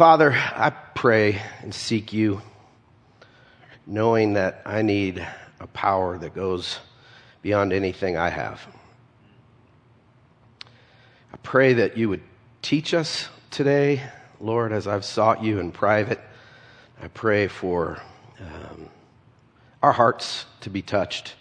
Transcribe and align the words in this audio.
Father, 0.00 0.32
I 0.32 0.70
pray 0.70 1.42
and 1.60 1.74
seek 1.74 2.14
you, 2.14 2.40
knowing 3.86 4.32
that 4.32 4.62
I 4.64 4.80
need 4.80 5.18
a 5.60 5.66
power 5.66 6.16
that 6.16 6.34
goes 6.34 6.78
beyond 7.42 7.74
anything 7.74 8.16
I 8.16 8.30
have. 8.30 8.66
I 10.64 11.36
pray 11.42 11.74
that 11.74 11.98
you 11.98 12.08
would 12.08 12.22
teach 12.62 12.94
us 12.94 13.28
today, 13.50 14.02
Lord, 14.40 14.72
as 14.72 14.86
I've 14.86 15.04
sought 15.04 15.44
you 15.44 15.58
in 15.58 15.70
private. 15.70 16.20
I 17.02 17.08
pray 17.08 17.46
for 17.46 18.00
um, 18.40 18.88
our 19.82 19.92
hearts 19.92 20.46
to 20.62 20.70
be 20.70 20.80
touched 20.80 21.34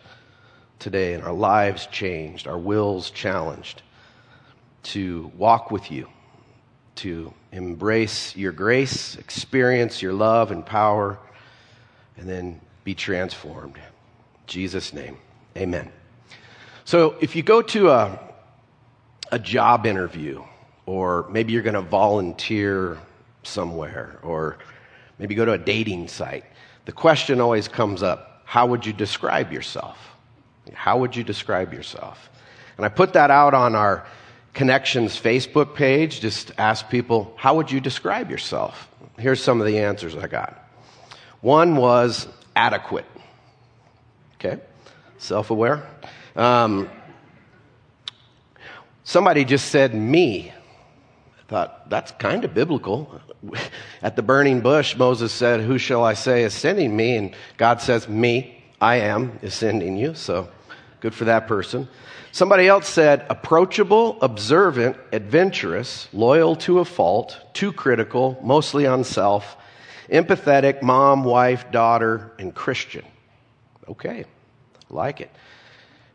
today 0.80 1.14
and 1.14 1.24
our 1.24 1.32
lives 1.32 1.86
changed, 1.86 2.46
our 2.46 2.60
wills 2.60 3.10
challenged 3.10 3.84
to 4.84 5.32
walk 5.38 5.72
with 5.72 5.90
you, 5.90 6.10
to 6.96 7.34
embrace 7.52 8.36
your 8.36 8.52
grace, 8.52 9.16
experience 9.16 10.02
your 10.02 10.14
love 10.14 10.52
and 10.52 10.66
power, 10.66 11.18
and 12.18 12.28
then 12.28 12.60
be 12.84 12.94
transformed. 12.94 13.78
In 13.78 13.82
Jesus' 14.48 14.94
name, 14.94 15.18
amen. 15.58 15.92
So 16.86 17.16
if 17.22 17.36
you 17.36 17.44
go 17.44 17.62
to 17.62 17.90
a, 17.90 18.20
a 19.32 19.40
job 19.40 19.86
interview, 19.86 20.44
or 20.86 21.28
maybe 21.30 21.54
you're 21.54 21.62
going 21.62 21.76
to 21.76 21.82
volunteer 21.82 22.98
somewhere, 23.44 24.20
or 24.24 24.58
maybe 25.18 25.36
go 25.36 25.46
to 25.46 25.54
a 25.54 25.58
dating 25.58 26.08
site, 26.08 26.46
the 26.86 26.92
question 26.92 27.40
always 27.40 27.68
comes 27.68 28.02
up 28.02 28.42
how 28.46 28.66
would 28.66 28.84
you 28.84 28.94
describe 28.94 29.52
yourself? 29.52 29.98
How 30.74 30.98
would 30.98 31.16
you 31.16 31.24
describe 31.24 31.72
yourself? 31.72 32.32
And 32.78 32.86
I 32.86 32.90
put 32.90 33.14
that 33.14 33.30
out 33.30 33.54
on 33.54 33.76
our 33.76 34.08
Connections 34.54 35.20
Facebook 35.20 35.76
page. 35.76 36.20
Just 36.20 36.52
ask 36.58 36.90
people, 36.90 37.34
how 37.38 37.56
would 37.56 37.72
you 37.72 37.80
describe 37.80 38.30
yourself? 38.30 38.90
Here's 39.18 39.44
some 39.44 39.60
of 39.62 39.68
the 39.68 39.80
answers 39.80 40.16
I 40.16 40.28
got. 40.28 40.58
One 41.42 41.76
was 41.76 42.28
adequate. 42.56 43.06
Okay, 44.36 44.62
self 45.18 45.50
aware. 45.50 45.88
Um, 46.36 46.90
somebody 49.04 49.46
just 49.46 49.70
said 49.70 49.94
me. 49.94 50.52
I 50.52 51.44
thought, 51.50 51.90
that's 51.90 52.12
kind 52.14 52.46
of 52.46 52.54
biblical. 52.54 53.22
At 54.02 54.16
the 54.16 54.22
burning 54.22 54.62
bush, 54.62 54.96
Moses 54.96 55.32
said, 55.32 55.62
Who 55.62 55.78
shall 55.78 56.04
I 56.04 56.14
say 56.14 56.44
is 56.44 56.54
sending 56.54 56.96
me? 56.96 57.16
And 57.16 57.36
God 57.58 57.82
says, 57.82 58.08
Me, 58.08 58.64
I 58.80 58.98
am, 58.98 59.40
is 59.42 59.54
sending 59.54 59.98
you. 59.98 60.14
So 60.14 60.50
good 61.02 61.14
for 61.14 61.26
that 61.26 61.48
person. 61.48 61.88
Somebody 62.40 62.70
else 62.70 62.88
said, 62.88 63.26
approachable, 63.30 64.18
observant, 64.22 64.96
adventurous, 65.12 66.08
loyal 66.14 66.56
to 66.56 66.80
a 66.80 66.86
fault, 66.86 67.38
too 67.52 67.74
critical, 67.74 68.40
mostly 68.42 68.88
on 68.88 69.04
self, 69.04 69.58
empathetic, 70.10 70.82
mom, 70.82 71.26
wife, 71.26 71.70
daughter, 71.70 72.32
and 72.40 72.56
Christian. 72.56 73.04
Okay, 73.90 74.24
like 74.90 75.20
it. 75.20 75.32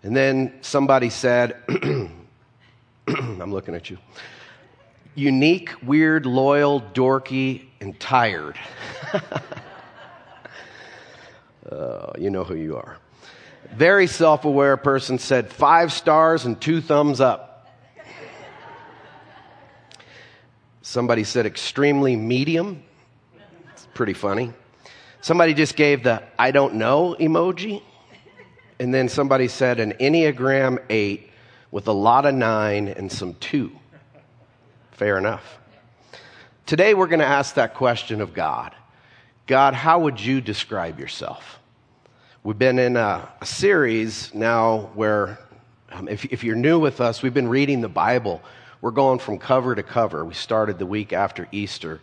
And 0.02 0.16
then 0.16 0.54
somebody 0.62 1.10
said, 1.10 1.62
I'm 1.68 3.52
looking 3.52 3.74
at 3.74 3.90
you. 3.90 3.98
Unique, 5.14 5.72
weird, 5.82 6.24
loyal, 6.24 6.80
dorky, 6.80 7.66
and 7.82 8.00
tired. 8.00 8.58
uh, 11.70 12.12
you 12.16 12.30
know 12.30 12.44
who 12.44 12.54
you 12.54 12.78
are 12.78 12.96
very 13.72 14.06
self 14.06 14.44
aware 14.44 14.76
person 14.76 15.18
said 15.18 15.52
five 15.52 15.92
stars 15.92 16.44
and 16.44 16.60
two 16.60 16.80
thumbs 16.80 17.20
up. 17.20 17.72
Somebody 20.82 21.24
said 21.24 21.46
extremely 21.46 22.14
medium. 22.14 22.82
It's 23.72 23.86
pretty 23.94 24.12
funny. 24.12 24.52
Somebody 25.20 25.54
just 25.54 25.76
gave 25.76 26.02
the 26.02 26.22
I 26.38 26.50
don't 26.50 26.74
know 26.74 27.16
emoji. 27.18 27.82
And 28.78 28.92
then 28.92 29.08
somebody 29.08 29.48
said 29.48 29.80
an 29.80 29.92
Enneagram 29.92 30.82
8 30.90 31.30
with 31.70 31.88
a 31.88 31.92
lot 31.92 32.26
of 32.26 32.34
9 32.34 32.88
and 32.88 33.10
some 33.10 33.34
2. 33.34 33.70
Fair 34.92 35.16
enough. 35.16 35.58
Today 36.66 36.94
we're 36.94 37.06
going 37.06 37.20
to 37.20 37.26
ask 37.26 37.54
that 37.54 37.74
question 37.74 38.20
of 38.20 38.34
God 38.34 38.74
God, 39.46 39.74
how 39.74 40.00
would 40.00 40.20
you 40.20 40.40
describe 40.40 40.98
yourself? 40.98 41.60
We've 42.46 42.58
been 42.58 42.78
in 42.78 42.98
a, 42.98 43.26
a 43.40 43.46
series 43.46 44.34
now 44.34 44.90
where, 44.92 45.38
um, 45.90 46.08
if, 46.08 46.26
if 46.26 46.44
you're 46.44 46.56
new 46.56 46.78
with 46.78 47.00
us, 47.00 47.22
we've 47.22 47.32
been 47.32 47.48
reading 47.48 47.80
the 47.80 47.88
Bible. 47.88 48.42
We're 48.82 48.90
going 48.90 49.18
from 49.18 49.38
cover 49.38 49.74
to 49.74 49.82
cover. 49.82 50.26
We 50.26 50.34
started 50.34 50.78
the 50.78 50.84
week 50.84 51.14
after 51.14 51.48
Easter. 51.52 52.02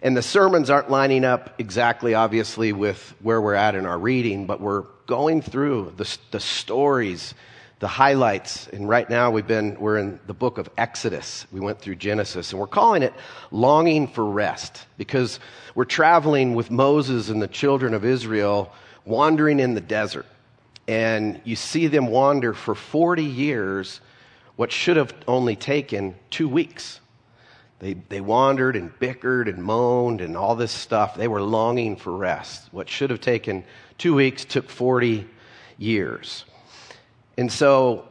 And 0.00 0.16
the 0.16 0.22
sermons 0.22 0.70
aren't 0.70 0.88
lining 0.88 1.22
up 1.22 1.56
exactly, 1.58 2.14
obviously, 2.14 2.72
with 2.72 3.14
where 3.20 3.42
we're 3.42 3.52
at 3.52 3.74
in 3.74 3.84
our 3.84 3.98
reading, 3.98 4.46
but 4.46 4.58
we're 4.58 4.84
going 5.04 5.42
through 5.42 5.92
the, 5.98 6.16
the 6.30 6.40
stories, 6.40 7.34
the 7.80 7.88
highlights. 7.88 8.68
And 8.68 8.88
right 8.88 9.10
now 9.10 9.32
we've 9.32 9.46
been, 9.46 9.78
we're 9.78 9.98
in 9.98 10.18
the 10.26 10.32
book 10.32 10.56
of 10.56 10.70
Exodus. 10.78 11.46
We 11.52 11.60
went 11.60 11.78
through 11.78 11.96
Genesis 11.96 12.52
and 12.52 12.58
we're 12.58 12.68
calling 12.68 13.02
it 13.02 13.12
Longing 13.50 14.08
for 14.08 14.24
Rest 14.24 14.86
because 14.96 15.40
we're 15.74 15.84
traveling 15.84 16.54
with 16.54 16.70
Moses 16.70 17.28
and 17.28 17.42
the 17.42 17.48
children 17.48 17.92
of 17.92 18.06
Israel 18.06 18.72
wandering 19.04 19.60
in 19.60 19.74
the 19.74 19.80
desert. 19.80 20.26
And 20.86 21.40
you 21.44 21.56
see 21.56 21.86
them 21.86 22.08
wander 22.08 22.52
for 22.52 22.74
40 22.74 23.24
years, 23.24 24.00
what 24.56 24.70
should 24.70 24.96
have 24.96 25.14
only 25.26 25.56
taken 25.56 26.14
two 26.30 26.48
weeks. 26.48 27.00
They, 27.78 27.94
they 27.94 28.20
wandered 28.20 28.76
and 28.76 28.96
bickered 28.98 29.48
and 29.48 29.62
moaned 29.62 30.20
and 30.20 30.36
all 30.36 30.54
this 30.54 30.72
stuff. 30.72 31.16
They 31.16 31.28
were 31.28 31.42
longing 31.42 31.96
for 31.96 32.16
rest. 32.16 32.68
What 32.72 32.88
should 32.88 33.10
have 33.10 33.20
taken 33.20 33.64
two 33.98 34.14
weeks 34.14 34.44
took 34.44 34.70
40 34.70 35.26
years. 35.78 36.44
And 37.36 37.50
so, 37.50 38.08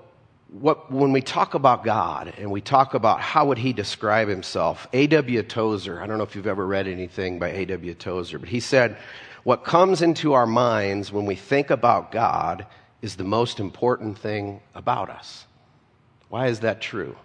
what, 0.49 0.91
when 0.91 1.11
we 1.11 1.21
talk 1.21 1.55
about 1.55 1.83
God 1.83 2.33
and 2.37 2.51
we 2.51 2.61
talk 2.61 2.93
about 2.93 3.21
how 3.21 3.45
would 3.45 3.57
he 3.57 3.73
describe 3.73 4.27
himself, 4.27 4.87
A.W. 4.93 5.41
Tozer, 5.43 6.01
I 6.01 6.05
don't 6.05 6.17
know 6.17 6.23
if 6.23 6.35
you've 6.35 6.45
ever 6.45 6.65
read 6.67 6.87
anything 6.87 7.39
by 7.39 7.49
A.W. 7.49 7.95
Tozer, 7.95 8.37
but 8.37 8.49
he 8.49 8.59
said, 8.59 8.97
what 9.43 9.63
comes 9.63 10.01
into 10.01 10.33
our 10.33 10.47
minds 10.47 11.11
when 11.11 11.25
we 11.25 11.35
think 11.35 11.69
about 11.69 12.11
God 12.11 12.65
is 13.01 13.15
the 13.15 13.23
most 13.23 13.59
important 13.59 14.17
thing 14.17 14.61
about 14.73 15.09
us. 15.09 15.45
Why 16.29 16.47
is 16.47 16.61
that 16.61 16.81
true? 16.81 17.15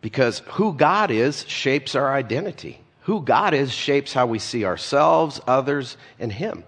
Because 0.00 0.40
who 0.46 0.72
God 0.72 1.10
is 1.10 1.44
shapes 1.48 1.94
our 1.94 2.14
identity. 2.14 2.80
Who 3.02 3.22
God 3.22 3.54
is 3.54 3.72
shapes 3.72 4.12
how 4.12 4.26
we 4.26 4.38
see 4.38 4.64
ourselves, 4.64 5.40
others, 5.46 5.96
and 6.20 6.32
Him 6.32 6.62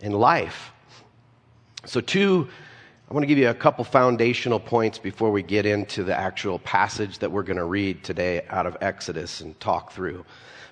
in 0.00 0.12
life. 0.12 0.72
So, 1.84 2.00
two, 2.00 2.48
I 3.10 3.12
want 3.12 3.24
to 3.24 3.26
give 3.26 3.38
you 3.38 3.50
a 3.50 3.54
couple 3.54 3.84
foundational 3.84 4.58
points 4.58 4.98
before 4.98 5.30
we 5.30 5.42
get 5.42 5.66
into 5.66 6.04
the 6.04 6.18
actual 6.18 6.58
passage 6.60 7.18
that 7.18 7.30
we're 7.30 7.42
going 7.42 7.58
to 7.58 7.64
read 7.64 8.02
today 8.02 8.46
out 8.48 8.66
of 8.66 8.78
Exodus 8.80 9.42
and 9.42 9.58
talk 9.60 9.92
through. 9.92 10.24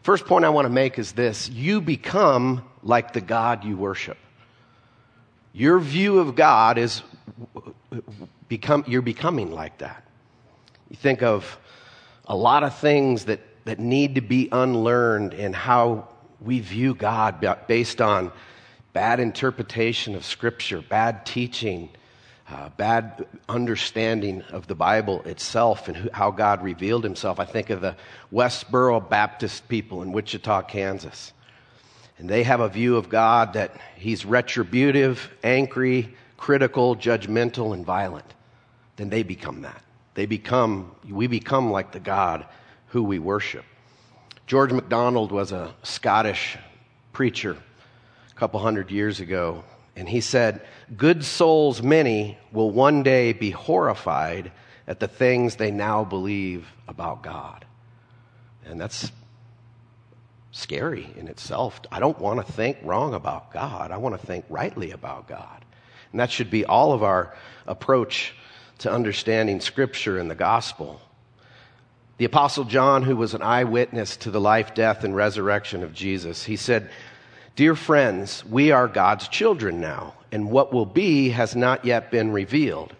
First 0.02 0.26
point 0.26 0.44
I 0.44 0.48
want 0.48 0.66
to 0.66 0.72
make 0.72 0.98
is 0.98 1.12
this 1.12 1.48
you 1.48 1.80
become 1.80 2.68
like 2.82 3.12
the 3.12 3.20
God 3.20 3.64
you 3.64 3.76
worship. 3.76 4.18
Your 5.52 5.78
view 5.78 6.18
of 6.18 6.34
God 6.34 6.78
is 6.78 7.02
become, 8.48 8.84
you're 8.86 9.02
becoming 9.02 9.52
like 9.52 9.78
that. 9.78 10.04
You 10.88 10.96
think 10.96 11.22
of 11.22 11.58
a 12.26 12.34
lot 12.34 12.64
of 12.64 12.76
things 12.76 13.26
that, 13.26 13.40
that 13.64 13.78
need 13.78 14.16
to 14.16 14.20
be 14.20 14.48
unlearned 14.50 15.34
in 15.34 15.52
how 15.52 16.08
we 16.40 16.60
view 16.60 16.94
God 16.94 17.40
based 17.68 18.00
on 18.00 18.32
bad 18.92 19.20
interpretation 19.20 20.14
of 20.14 20.24
Scripture, 20.24 20.82
bad 20.82 21.24
teaching, 21.24 21.90
uh, 22.52 22.68
bad 22.76 23.26
understanding 23.48 24.42
of 24.50 24.66
the 24.66 24.74
Bible 24.74 25.22
itself 25.22 25.88
and 25.88 25.96
who, 25.96 26.10
how 26.12 26.30
God 26.30 26.62
revealed 26.62 27.02
himself. 27.02 27.40
I 27.40 27.46
think 27.46 27.70
of 27.70 27.80
the 27.80 27.96
Westboro 28.30 29.08
Baptist 29.08 29.68
people 29.68 30.02
in 30.02 30.12
Wichita, 30.12 30.62
Kansas. 30.62 31.32
And 32.18 32.28
they 32.28 32.42
have 32.42 32.60
a 32.60 32.68
view 32.68 32.96
of 32.96 33.08
God 33.08 33.54
that 33.54 33.74
he's 33.96 34.26
retributive, 34.26 35.30
angry, 35.42 36.14
critical, 36.36 36.94
judgmental, 36.94 37.72
and 37.72 37.86
violent. 37.86 38.34
Then 38.96 39.08
they 39.08 39.22
become 39.22 39.62
that. 39.62 39.82
They 40.14 40.26
become, 40.26 40.94
we 41.08 41.26
become 41.26 41.70
like 41.70 41.92
the 41.92 42.00
God 42.00 42.44
who 42.88 43.02
we 43.02 43.18
worship. 43.18 43.64
George 44.46 44.72
MacDonald 44.72 45.32
was 45.32 45.52
a 45.52 45.74
Scottish 45.82 46.58
preacher 47.14 47.56
a 48.30 48.34
couple 48.34 48.60
hundred 48.60 48.90
years 48.90 49.20
ago 49.20 49.64
and 49.96 50.08
he 50.08 50.20
said, 50.20 50.60
Good 50.96 51.24
souls, 51.24 51.82
many, 51.82 52.38
will 52.52 52.70
one 52.70 53.02
day 53.02 53.32
be 53.32 53.50
horrified 53.50 54.52
at 54.86 55.00
the 55.00 55.08
things 55.08 55.56
they 55.56 55.70
now 55.70 56.04
believe 56.04 56.66
about 56.88 57.22
God. 57.22 57.64
And 58.64 58.80
that's 58.80 59.10
scary 60.50 61.08
in 61.16 61.28
itself. 61.28 61.80
I 61.90 61.98
don't 61.98 62.18
want 62.18 62.44
to 62.44 62.52
think 62.52 62.78
wrong 62.82 63.14
about 63.14 63.52
God. 63.52 63.90
I 63.90 63.96
want 63.96 64.18
to 64.18 64.26
think 64.26 64.44
rightly 64.48 64.90
about 64.90 65.28
God. 65.28 65.64
And 66.10 66.20
that 66.20 66.30
should 66.30 66.50
be 66.50 66.64
all 66.64 66.92
of 66.92 67.02
our 67.02 67.34
approach 67.66 68.34
to 68.78 68.92
understanding 68.92 69.60
Scripture 69.60 70.18
and 70.18 70.30
the 70.30 70.34
gospel. 70.34 71.00
The 72.18 72.24
Apostle 72.26 72.64
John, 72.64 73.02
who 73.02 73.16
was 73.16 73.34
an 73.34 73.42
eyewitness 73.42 74.16
to 74.18 74.30
the 74.30 74.40
life, 74.40 74.74
death, 74.74 75.04
and 75.04 75.16
resurrection 75.16 75.82
of 75.82 75.94
Jesus, 75.94 76.44
he 76.44 76.56
said, 76.56 76.90
Dear 77.54 77.76
friends, 77.76 78.42
we 78.46 78.70
are 78.70 78.88
God's 78.88 79.28
children 79.28 79.78
now, 79.78 80.14
and 80.30 80.50
what 80.50 80.72
will 80.72 80.86
be 80.86 81.28
has 81.30 81.54
not 81.54 81.84
yet 81.84 82.10
been 82.10 82.32
revealed. 82.32 82.96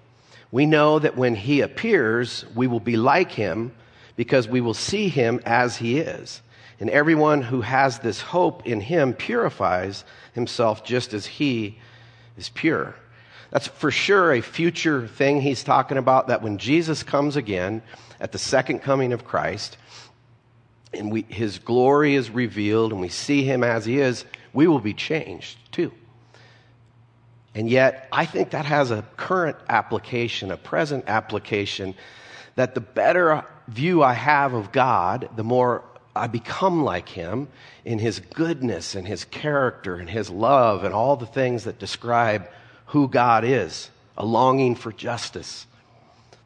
We 0.50 0.66
know 0.66 0.98
that 0.98 1.16
when 1.16 1.34
he 1.34 1.62
appears, 1.62 2.44
we 2.54 2.66
will 2.66 2.80
be 2.80 2.98
like 2.98 3.32
him 3.32 3.72
because 4.14 4.46
we 4.46 4.60
will 4.60 4.74
see 4.74 5.08
him 5.08 5.40
as 5.46 5.78
he 5.78 5.98
is. 5.98 6.42
And 6.78 6.90
everyone 6.90 7.40
who 7.40 7.62
has 7.62 8.00
this 8.00 8.20
hope 8.20 8.66
in 8.66 8.82
him 8.82 9.14
purifies 9.14 10.04
himself 10.34 10.84
just 10.84 11.14
as 11.14 11.24
he 11.24 11.78
is 12.36 12.50
pure. 12.50 12.94
That's 13.52 13.68
for 13.68 13.90
sure 13.90 14.34
a 14.34 14.42
future 14.42 15.08
thing 15.08 15.40
he's 15.40 15.64
talking 15.64 15.96
about 15.96 16.26
that 16.26 16.42
when 16.42 16.58
Jesus 16.58 17.02
comes 17.02 17.36
again 17.36 17.80
at 18.20 18.32
the 18.32 18.38
second 18.38 18.80
coming 18.80 19.14
of 19.14 19.24
Christ 19.24 19.78
and 20.92 21.10
we, 21.10 21.22
his 21.28 21.58
glory 21.58 22.14
is 22.14 22.28
revealed 22.28 22.92
and 22.92 23.00
we 23.00 23.08
see 23.08 23.44
him 23.44 23.64
as 23.64 23.86
he 23.86 23.98
is, 23.98 24.26
we 24.52 24.66
will 24.66 24.80
be 24.80 24.94
changed 24.94 25.58
too. 25.72 25.92
And 27.54 27.68
yet, 27.68 28.08
I 28.10 28.24
think 28.24 28.50
that 28.50 28.64
has 28.64 28.90
a 28.90 29.02
current 29.16 29.56
application, 29.68 30.50
a 30.50 30.56
present 30.56 31.04
application, 31.06 31.94
that 32.54 32.74
the 32.74 32.80
better 32.80 33.44
view 33.68 34.02
I 34.02 34.14
have 34.14 34.54
of 34.54 34.72
God, 34.72 35.28
the 35.36 35.44
more 35.44 35.84
I 36.14 36.26
become 36.26 36.82
like 36.82 37.08
Him 37.08 37.48
in 37.84 37.98
His 37.98 38.20
goodness 38.20 38.94
and 38.94 39.06
His 39.06 39.24
character 39.24 39.96
and 39.96 40.08
His 40.08 40.30
love 40.30 40.84
and 40.84 40.94
all 40.94 41.16
the 41.16 41.26
things 41.26 41.64
that 41.64 41.78
describe 41.78 42.48
who 42.86 43.08
God 43.08 43.44
is 43.44 43.90
a 44.16 44.24
longing 44.24 44.74
for 44.74 44.92
justice, 44.92 45.66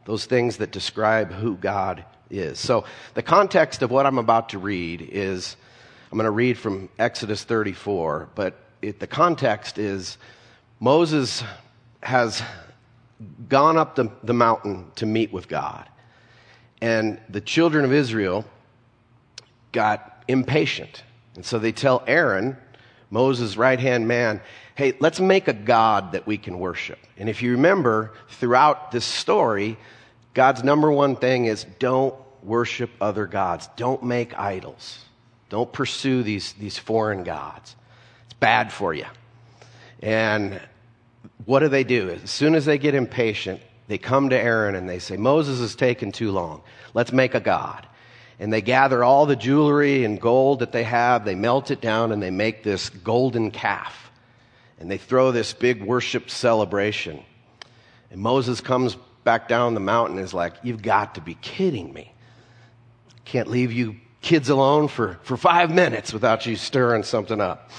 those 0.05 0.25
things 0.25 0.59
that 0.59 0.70
describe 0.70 1.32
who 1.32 1.56
God 1.56 2.05
is. 2.31 2.59
So, 2.59 2.85
the 3.14 3.23
context 3.23 3.82
of 3.82 3.91
what 3.91 4.06
I'm 4.06 4.19
about 4.19 4.50
to 4.50 4.59
read 4.59 5.02
is 5.02 5.56
I'm 6.11 6.19
going 6.19 6.25
to 6.25 6.31
read 6.31 6.56
from 6.56 6.88
Exodus 6.99 7.43
34, 7.43 8.31
but 8.35 8.55
it, 8.81 9.00
the 9.00 9.08
context 9.08 9.76
is 9.76 10.19
Moses 10.79 11.43
has 12.00 12.43
gone 13.49 13.76
up 13.76 13.97
the, 13.97 14.11
the 14.23 14.35
mountain 14.35 14.91
to 14.97 15.06
meet 15.06 15.32
with 15.32 15.49
God. 15.49 15.88
And 16.81 17.20
the 17.29 17.41
children 17.41 17.85
of 17.85 17.93
Israel 17.93 18.44
got 19.73 20.23
impatient. 20.29 21.03
And 21.35 21.44
so 21.44 21.58
they 21.58 21.73
tell 21.73 22.05
Aaron, 22.06 22.56
Moses' 23.11 23.56
right 23.56 23.81
hand 23.81 24.06
man, 24.06 24.41
hey, 24.76 24.94
let's 25.00 25.19
make 25.19 25.49
a 25.49 25.52
God 25.52 26.12
that 26.12 26.26
we 26.26 26.38
can 26.38 26.59
worship. 26.61 26.99
And 27.17 27.29
if 27.29 27.43
you 27.43 27.52
remember, 27.52 28.12
throughout 28.29 28.93
this 28.93 29.05
story, 29.05 29.76
God's 30.35 30.62
number 30.62 30.93
one 30.93 31.17
thing 31.17 31.47
is 31.47 31.64
don't 31.79 32.14
worship 32.44 32.91
other 33.00 33.26
gods, 33.26 33.69
don't 33.76 34.05
make 34.05 34.38
idols. 34.38 35.00
Don't 35.48 35.72
pursue 35.72 36.22
these, 36.22 36.52
these 36.54 36.78
foreign 36.78 37.25
gods. 37.25 37.76
It's 38.25 38.34
bad 38.34 38.72
for 38.72 38.93
you. 38.93 39.06
And 40.02 40.60
what 41.44 41.60
do 41.60 41.69
they 41.69 41.84
do? 41.84 42.10
As 42.10 42.31
soon 42.31 42.54
as 42.54 42.64
they 42.64 42.78
get 42.78 42.94
impatient, 42.94 43.60
they 43.88 43.98
come 43.98 44.31
to 44.31 44.37
Aaron 44.37 44.75
and 44.75 44.88
they 44.88 44.98
say, 44.98 45.16
Moses 45.16 45.60
has 45.60 45.76
taken 45.76 46.12
too 46.12 46.32
long. 46.32 46.62
Let's 46.94 47.12
make 47.12 47.34
a 47.34 47.40
God. 47.40 47.87
And 48.38 48.52
they 48.52 48.60
gather 48.60 49.02
all 49.02 49.26
the 49.26 49.37
jewelry 49.37 50.04
and 50.04 50.20
gold 50.20 50.58
that 50.58 50.72
they 50.72 50.84
have, 50.84 51.25
they 51.25 51.34
melt 51.34 51.70
it 51.70 51.81
down, 51.81 52.12
and 52.12 52.22
they 52.22 52.31
make 52.31 52.62
this 52.62 52.90
golden 52.90 53.50
calf. 53.50 54.10
And 54.78 54.90
they 54.90 54.99
throw 54.99 55.32
this 55.32 55.54
big 55.54 55.82
worship 55.82 56.28
celebration. 56.28 57.22
And 58.10 58.20
Moses 58.20 58.60
comes 58.60 58.96
back 59.25 59.49
down 59.49 59.72
the 59.72 59.81
mountain 59.81 60.19
and 60.19 60.25
is 60.25 60.34
like, 60.34 60.54
You've 60.62 60.82
got 60.82 61.14
to 61.14 61.22
be 61.22 61.34
kidding 61.34 61.92
me. 61.92 62.12
Can't 63.25 63.49
leave 63.49 63.72
you 63.72 63.96
kids 64.20 64.48
alone 64.48 64.88
for, 64.88 65.18
for 65.22 65.36
five 65.36 65.70
minutes 65.70 66.12
without 66.12 66.46
you 66.46 66.56
stirring 66.56 67.02
something 67.02 67.40
up. 67.40 67.70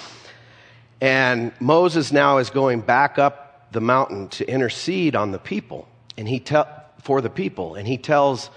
And 1.01 1.51
Moses 1.59 2.11
now 2.11 2.37
is 2.37 2.49
going 2.49 2.81
back 2.81 3.19
up 3.19 3.71
the 3.71 3.81
mountain 3.81 4.29
to 4.29 4.49
intercede 4.49 5.15
on 5.15 5.31
the 5.31 5.39
people 5.39 5.87
and 6.17 6.27
he 6.27 6.39
tell 6.39 6.67
for 7.01 7.21
the 7.21 7.29
people 7.29 7.75
and 7.75 7.87
he 7.87 7.97
tells 7.97 8.49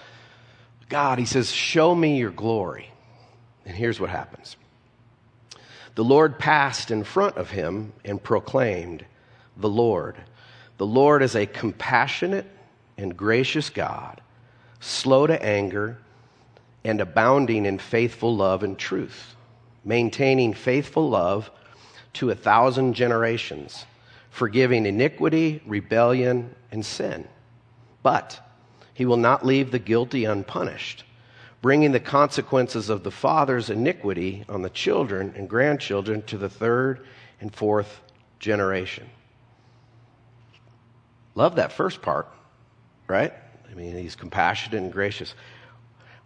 God, 0.88 1.18
he 1.18 1.24
says, 1.24 1.52
"Show 1.52 1.94
me 1.94 2.18
your 2.18 2.30
glory." 2.30 2.90
And 3.64 3.76
here's 3.76 4.00
what 4.00 4.10
happens. 4.10 4.56
The 5.94 6.02
Lord 6.02 6.38
passed 6.38 6.90
in 6.90 7.04
front 7.04 7.36
of 7.36 7.50
him 7.50 7.92
and 8.04 8.22
proclaimed, 8.22 9.04
"The 9.56 9.68
Lord, 9.68 10.16
the 10.78 10.86
Lord 10.86 11.22
is 11.22 11.36
a 11.36 11.46
compassionate 11.46 12.46
and 12.96 13.16
gracious 13.16 13.70
God, 13.70 14.20
slow 14.80 15.26
to 15.26 15.40
anger, 15.44 15.98
and 16.84 17.00
abounding 17.00 17.66
in 17.66 17.78
faithful 17.78 18.34
love 18.34 18.62
and 18.62 18.78
truth, 18.78 19.34
maintaining 19.84 20.54
faithful 20.54 21.08
love 21.08 21.50
to 22.14 22.30
a 22.30 22.34
thousand 22.34 22.94
generations, 22.94 23.84
forgiving 24.30 24.86
iniquity, 24.86 25.62
rebellion, 25.66 26.54
and 26.70 26.84
sin. 26.84 27.26
But 28.02 28.40
he 28.94 29.04
will 29.04 29.16
not 29.16 29.44
leave 29.44 29.70
the 29.70 29.78
guilty 29.78 30.24
unpunished, 30.24 31.04
bringing 31.62 31.92
the 31.92 32.00
consequences 32.00 32.88
of 32.88 33.04
the 33.04 33.10
father's 33.10 33.70
iniquity 33.70 34.44
on 34.48 34.62
the 34.62 34.70
children 34.70 35.34
and 35.36 35.48
grandchildren 35.48 36.22
to 36.22 36.38
the 36.38 36.48
third 36.48 37.06
and 37.40 37.54
fourth 37.54 38.00
generation. 38.38 39.08
Love 41.34 41.56
that 41.56 41.72
first 41.72 42.02
part, 42.02 42.28
right? 43.06 43.32
I 43.70 43.74
mean, 43.74 43.96
he's 43.96 44.16
compassionate 44.16 44.82
and 44.82 44.92
gracious. 44.92 45.34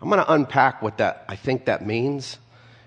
I'm 0.01 0.09
going 0.09 0.23
to 0.23 0.33
unpack 0.33 0.83
what 0.83 0.99
that 0.99 1.25
I 1.29 1.37
think 1.37 1.67
that 1.67 1.87
means 1.87 2.39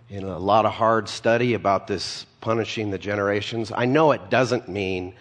in 0.10 0.24
a 0.24 0.38
lot 0.38 0.66
of 0.66 0.74
hard 0.74 1.10
study 1.10 1.54
about 1.54 1.88
this 1.88 2.26
punishing 2.42 2.92
the 2.92 2.98
generations. 2.98 3.72
I 3.76 3.86
know 3.86 4.12
it 4.12 4.30
doesn't 4.30 4.70
mean 4.70 5.14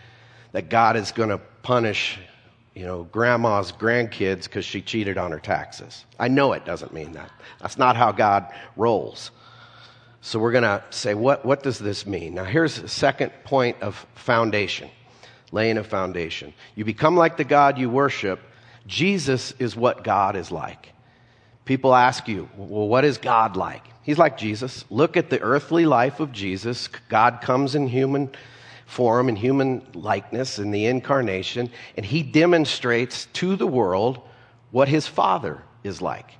that 0.53 0.69
God 0.69 0.97
is 0.97 1.11
going 1.13 1.31
to 1.31 1.39
punish, 1.63 2.19
you 2.75 2.87
know, 2.87 3.05
grandma's 3.05 3.73
grandkids 3.73 4.45
because 4.45 4.65
she 4.65 4.81
cheated 4.81 5.19
on 5.19 5.33
her 5.33 5.41
taxes. 5.41 6.05
I 6.19 6.29
know 6.29 6.53
it 6.53 6.65
doesn't 6.65 6.93
mean 6.93 7.13
that. 7.13 7.31
That's 7.61 7.79
not 7.79 7.97
how 7.97 8.13
God 8.13 8.47
rolls. 8.77 9.33
So 10.21 10.39
we're 10.39 10.53
going 10.53 10.65
to 10.65 10.83
say, 10.91 11.15
what, 11.15 11.45
what 11.45 11.63
does 11.63 11.79
this 11.79 12.07
mean? 12.07 12.35
Now, 12.35 12.45
here's 12.45 12.81
the 12.81 12.89
second 12.89 13.33
point 13.45 13.81
of 13.81 14.07
foundation 14.15 14.91
laying 15.53 15.79
a 15.79 15.85
foundation. 15.85 16.53
You 16.75 16.85
become 16.85 17.17
like 17.17 17.37
the 17.37 17.45
God 17.45 17.79
you 17.79 17.89
worship. 17.89 18.41
Jesus 18.87 19.53
is 19.59 19.77
what 19.77 20.05
God 20.05 20.37
is 20.37 20.51
like. 20.51 20.93
People 21.67 21.95
ask 21.95 22.29
you, 22.29 22.49
well, 22.57 22.89
what 22.89 23.05
is 23.05 23.19
God 23.19 23.57
like? 23.57 23.83
He's 24.03 24.19
like 24.19 24.39
Jesus. 24.39 24.85
Look 24.89 25.17
at 25.17 25.31
the 25.31 25.41
earthly 25.41 25.85
life 25.85 26.21
of 26.21 26.33
Jesus. 26.33 26.89
God 27.09 27.41
comes 27.43 27.75
in 27.75 27.89
human 27.89 28.31
form, 28.87 29.29
in 29.29 29.35
human 29.35 29.85
likeness, 29.93 30.61
in 30.61 30.71
the 30.71 30.87
incarnation, 30.87 31.71
and 31.97 32.07
he 32.07 32.23
demonstrates 32.23 33.27
to 33.35 33.57
the 33.57 33.67
world 33.67 34.21
what 34.71 34.89
his 34.89 35.09
Father 35.09 35.61
is 35.83 36.01
like. 36.01 36.31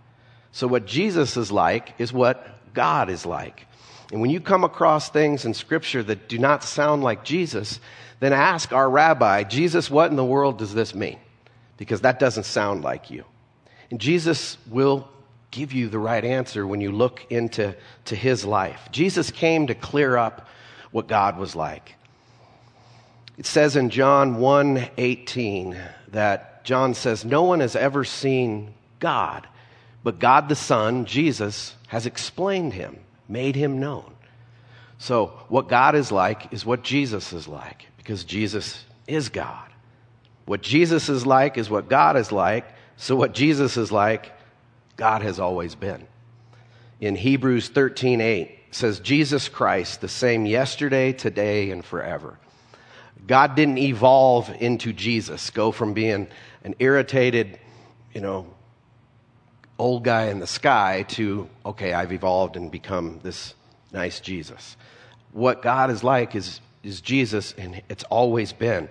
So, 0.53 0.69
what 0.69 0.87
Jesus 0.87 1.37
is 1.37 1.51
like 1.51 1.95
is 1.99 2.13
what 2.13 2.73
God 2.73 3.11
is 3.11 3.27
like. 3.27 3.67
And 4.13 4.21
when 4.21 4.31
you 4.31 4.41
come 4.41 4.63
across 4.63 5.11
things 5.11 5.45
in 5.45 5.53
Scripture 5.53 6.05
that 6.05 6.29
do 6.29 6.39
not 6.39 6.63
sound 6.63 7.03
like 7.03 7.25
Jesus, 7.25 7.81
then 8.21 8.33
ask 8.33 8.73
our 8.73 8.89
rabbi, 8.89 9.43
Jesus, 9.43 9.91
what 9.91 10.11
in 10.11 10.17
the 10.17 10.25
world 10.25 10.59
does 10.59 10.73
this 10.73 10.95
mean? 10.95 11.19
Because 11.79 12.03
that 12.03 12.21
doesn't 12.21 12.45
sound 12.45 12.85
like 12.85 13.11
you. 13.11 13.25
And 13.91 14.01
Jesus 14.01 14.57
will 14.69 15.09
give 15.51 15.73
you 15.73 15.89
the 15.89 15.99
right 15.99 16.25
answer 16.25 16.67
when 16.67 16.81
you 16.81 16.93
look 16.93 17.27
into 17.31 17.75
to 18.07 18.17
his 18.17 18.45
life. 18.45 18.89
Jesus 18.93 19.31
came 19.31 19.69
to 19.69 19.75
clear 19.75 20.17
up 20.17 20.49
what 20.91 21.07
God 21.07 21.39
was 21.39 21.57
like. 21.57 21.95
It 23.39 23.47
says 23.47 23.77
in 23.77 23.91
John 23.91 24.37
1:18 24.37 25.79
that 26.09 26.65
John 26.65 26.95
says 26.95 27.25
no 27.25 27.43
one 27.43 27.61
has 27.61 27.77
ever 27.77 28.05
seen 28.05 28.75
God, 28.99 29.47
but 30.03 30.19
God 30.19 30.49
the 30.49 30.57
Son, 30.57 31.05
Jesus, 31.05 31.75
has 31.89 32.07
explained 32.07 32.73
him, 32.73 32.99
made 33.29 33.57
him 33.57 33.79
known. 33.79 34.13
So, 34.99 35.27
what 35.49 35.69
God 35.69 35.95
is 35.95 36.11
like 36.11 36.53
is 36.53 36.65
what 36.65 36.83
Jesus 36.83 37.33
is 37.33 37.47
like 37.47 37.87
because 37.99 38.25
Jesus 38.25 38.85
is 39.07 39.29
God. 39.29 39.69
What 40.47 40.63
Jesus 40.63 41.09
is 41.09 41.27
like 41.27 41.59
is 41.59 41.69
what 41.69 41.89
God 41.89 42.17
is 42.17 42.33
like. 42.33 42.65
So, 42.97 43.17
what 43.17 43.35
Jesus 43.35 43.77
is 43.77 43.93
like 43.93 44.33
God 44.97 45.23
has 45.23 45.39
always 45.39 45.75
been. 45.75 46.07
In 47.01 47.15
Hebrews 47.15 47.69
13 47.69 48.21
8 48.21 48.59
says, 48.71 49.01
Jesus 49.01 49.49
Christ, 49.49 50.01
the 50.01 50.09
same 50.09 50.47
yesterday, 50.47 51.13
today, 51.13 51.71
and 51.71 51.85
forever. 51.85 52.39
God 53.27 53.55
didn't 53.55 53.79
evolve 53.79 54.51
into 54.61 54.93
Jesus, 54.93 55.51
go 55.51 55.73
from 55.73 55.95
being 55.95 56.29
an 56.63 56.75
irritated, 56.79 57.59
you 58.15 58.21
know, 58.21 58.47
old 59.79 60.05
guy 60.05 60.27
in 60.27 60.39
the 60.39 60.47
sky 60.47 61.05
to, 61.09 61.49
okay, 61.65 61.93
I've 61.93 62.13
evolved 62.13 62.57
and 62.57 62.71
become 62.71 63.21
this 63.23 63.55
nice 63.93 64.21
Jesus. 64.21 64.77
What 65.33 65.61
God 65.63 65.91
is 65.91 66.03
like 66.03 66.35
is, 66.35 66.61
is 66.83 67.01
Jesus, 67.01 67.55
and 67.59 67.83
it's 67.89 68.05
always 68.05 68.53
been. 68.53 68.89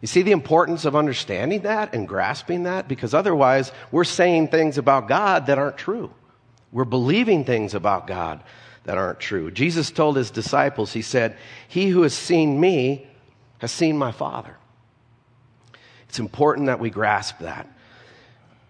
You 0.00 0.08
see 0.08 0.22
the 0.22 0.32
importance 0.32 0.84
of 0.84 0.94
understanding 0.94 1.62
that 1.62 1.94
and 1.94 2.06
grasping 2.06 2.64
that? 2.64 2.88
Because 2.88 3.14
otherwise, 3.14 3.72
we're 3.90 4.04
saying 4.04 4.48
things 4.48 4.78
about 4.78 5.08
God 5.08 5.46
that 5.46 5.58
aren't 5.58 5.78
true. 5.78 6.12
We're 6.72 6.84
believing 6.84 7.44
things 7.44 7.74
about 7.74 8.06
God 8.06 8.42
that 8.84 8.98
aren't 8.98 9.20
true. 9.20 9.50
Jesus 9.50 9.90
told 9.90 10.16
his 10.16 10.30
disciples, 10.30 10.92
He 10.92 11.02
said, 11.02 11.36
He 11.68 11.88
who 11.88 12.02
has 12.02 12.14
seen 12.14 12.60
me 12.60 13.06
has 13.58 13.72
seen 13.72 13.96
my 13.96 14.12
Father. 14.12 14.56
It's 16.08 16.18
important 16.18 16.66
that 16.66 16.80
we 16.80 16.90
grasp 16.90 17.38
that. 17.40 17.68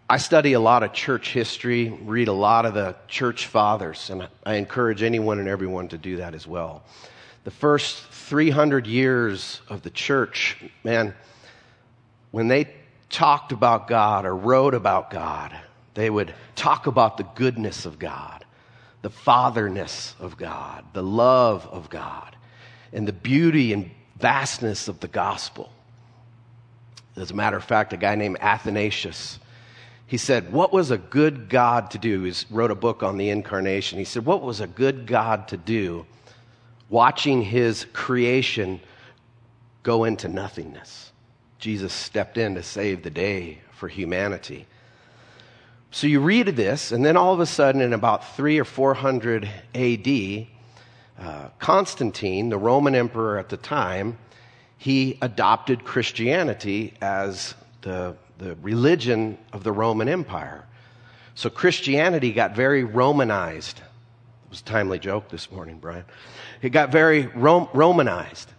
I 0.09 0.19
study 0.19 0.53
a 0.53 0.61
lot 0.61 0.85
of 0.85 0.93
church 0.93 1.33
history, 1.33 1.89
read 1.89 2.29
a 2.29 2.33
lot 2.33 2.65
of 2.65 2.75
the 2.75 2.95
church 3.09 3.47
fathers, 3.47 4.09
and 4.09 4.29
I 4.45 4.55
encourage 4.55 5.03
anyone 5.03 5.41
and 5.41 5.49
everyone 5.49 5.89
to 5.89 5.99
do 5.99 6.19
that 6.19 6.35
as 6.35 6.47
well. 6.47 6.85
The 7.43 7.51
first 7.51 7.97
300 8.27 8.89
years 8.89 9.61
of 9.69 9.83
the 9.83 9.91
church, 9.91 10.57
man, 10.83 11.15
when 12.33 12.49
they 12.49 12.69
talked 13.09 13.53
about 13.53 13.87
God 13.87 14.27
or 14.27 14.35
wrote 14.35 14.75
about 14.75 15.11
God, 15.11 15.57
they 15.95 16.11
would 16.11 16.35
talk 16.57 16.89
about 16.89 17.19
the 17.19 17.23
goodness 17.37 17.87
of 17.87 18.01
God, 18.01 18.45
the 19.03 19.11
fatherness 19.11 20.17
of 20.19 20.37
God, 20.37 20.85
the 20.93 21.05
love 21.05 21.69
of 21.69 21.89
God, 21.89 22.35
and 22.93 23.07
the 23.07 23.13
beauty 23.13 23.73
and 23.73 23.93
vastness 24.19 24.89
of 24.89 24.99
the 24.99 25.09
gospel. 25.09 25.71
As 27.15 27.31
a 27.31 27.35
matter 27.35 27.57
of 27.57 27.63
fact, 27.63 27.93
a 27.93 27.97
guy 27.97 28.17
named 28.17 28.39
Athanasius, 28.41 29.39
he 30.09 30.17
said, 30.17 30.53
What 30.53 30.73
was 30.73 30.91
a 30.91 30.99
good 30.99 31.49
God 31.49 31.93
to 31.93 31.99
do? 31.99 32.25
He 32.25 32.35
wrote 32.51 32.73
a 32.73 32.77
book 32.77 33.05
on 33.05 33.19
the 33.19 33.31
incarnation. 33.31 34.01
He 34.01 34.05
said, 34.05 34.27
What 34.27 34.43
was 34.43 34.61
a 34.61 34.67
good 34.67 35.07
God 35.07 35.47
to 35.49 35.57
do 35.57 36.07
watching 36.89 37.43
his 37.43 37.87
creation 37.93 38.81
go 39.83 40.05
into 40.05 40.29
nothingness? 40.29 41.13
Jesus 41.59 41.93
stepped 41.93 42.39
in 42.39 42.55
to 42.55 42.63
save 42.63 43.03
the 43.03 43.11
day 43.11 43.61
for 43.73 43.89
humanity. 43.89 44.67
So 45.91 46.07
you 46.07 46.21
read 46.21 46.49
this, 46.49 46.93
and 46.93 47.05
then 47.05 47.17
all 47.17 47.33
of 47.33 47.41
a 47.41 47.47
sudden, 47.47 47.81
in 47.81 47.93
about 47.93 48.37
three 48.37 48.59
or 48.59 48.65
four 48.65 48.95
hundred 48.95 49.49
AD, 49.75 50.47
uh, 51.19 51.49
Constantine, 51.59 52.51
the 52.51 52.59
Roman 52.59 52.95
emperor 52.95 53.39
at 53.39 53.49
the 53.49 53.57
time, 53.57 54.19
he 54.77 55.19
adopted 55.23 55.85
Christianity 55.85 56.95
as 57.01 57.55
the 57.81 58.17
the 58.39 58.55
religion 58.57 59.39
of 59.53 59.65
the 59.65 59.73
Roman 59.73 60.09
Empire. 60.09 60.67
So 61.35 61.51
Christianity 61.51 62.33
got 62.33 62.55
very 62.55 62.85
Romanized. 62.85 63.79
It 63.79 64.51
was 64.51 64.61
a 64.61 64.65
timely 64.65 64.99
joke 64.99 65.29
this 65.29 65.51
morning, 65.51 65.79
Brian. 65.79 66.05
It 66.63 66.71
got 66.71 66.91
very 66.91 67.27
Rom- 67.29 67.69
Romanized. 67.73 68.51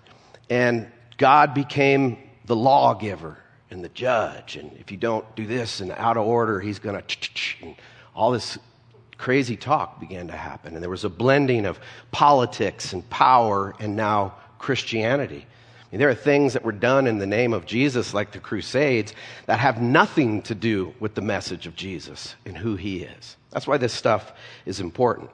And 0.49 0.87
God 1.17 1.53
became 1.53 2.17
the 2.45 2.55
lawgiver 2.55 3.37
and 3.69 3.83
the 3.83 3.89
judge. 3.89 4.55
And 4.55 4.71
if 4.79 4.91
you 4.91 4.97
don't 4.97 5.35
do 5.35 5.45
this 5.45 5.81
and 5.81 5.91
out 5.91 6.17
of 6.17 6.25
order, 6.25 6.59
he's 6.59 6.79
going 6.79 7.01
to. 7.01 7.75
All 8.15 8.31
this 8.31 8.57
crazy 9.17 9.57
talk 9.57 9.99
began 9.99 10.27
to 10.27 10.37
happen. 10.37 10.73
And 10.73 10.81
there 10.83 10.89
was 10.89 11.03
a 11.03 11.09
blending 11.09 11.65
of 11.65 11.79
politics 12.11 12.93
and 12.93 13.07
power 13.09 13.75
and 13.79 13.95
now 13.95 14.35
Christianity 14.59 15.45
there 15.99 16.09
are 16.09 16.15
things 16.15 16.53
that 16.53 16.63
were 16.63 16.71
done 16.71 17.07
in 17.07 17.17
the 17.17 17.27
name 17.27 17.53
of 17.53 17.65
Jesus, 17.65 18.13
like 18.13 18.31
the 18.31 18.39
Crusades, 18.39 19.13
that 19.45 19.59
have 19.59 19.81
nothing 19.81 20.41
to 20.43 20.55
do 20.55 20.93
with 20.99 21.15
the 21.15 21.21
message 21.21 21.65
of 21.65 21.75
Jesus 21.75 22.35
and 22.45 22.57
who 22.57 22.75
he 22.75 23.03
is. 23.03 23.37
That's 23.51 23.67
why 23.67 23.77
this 23.77 23.93
stuff 23.93 24.33
is 24.65 24.79
important. 24.79 25.29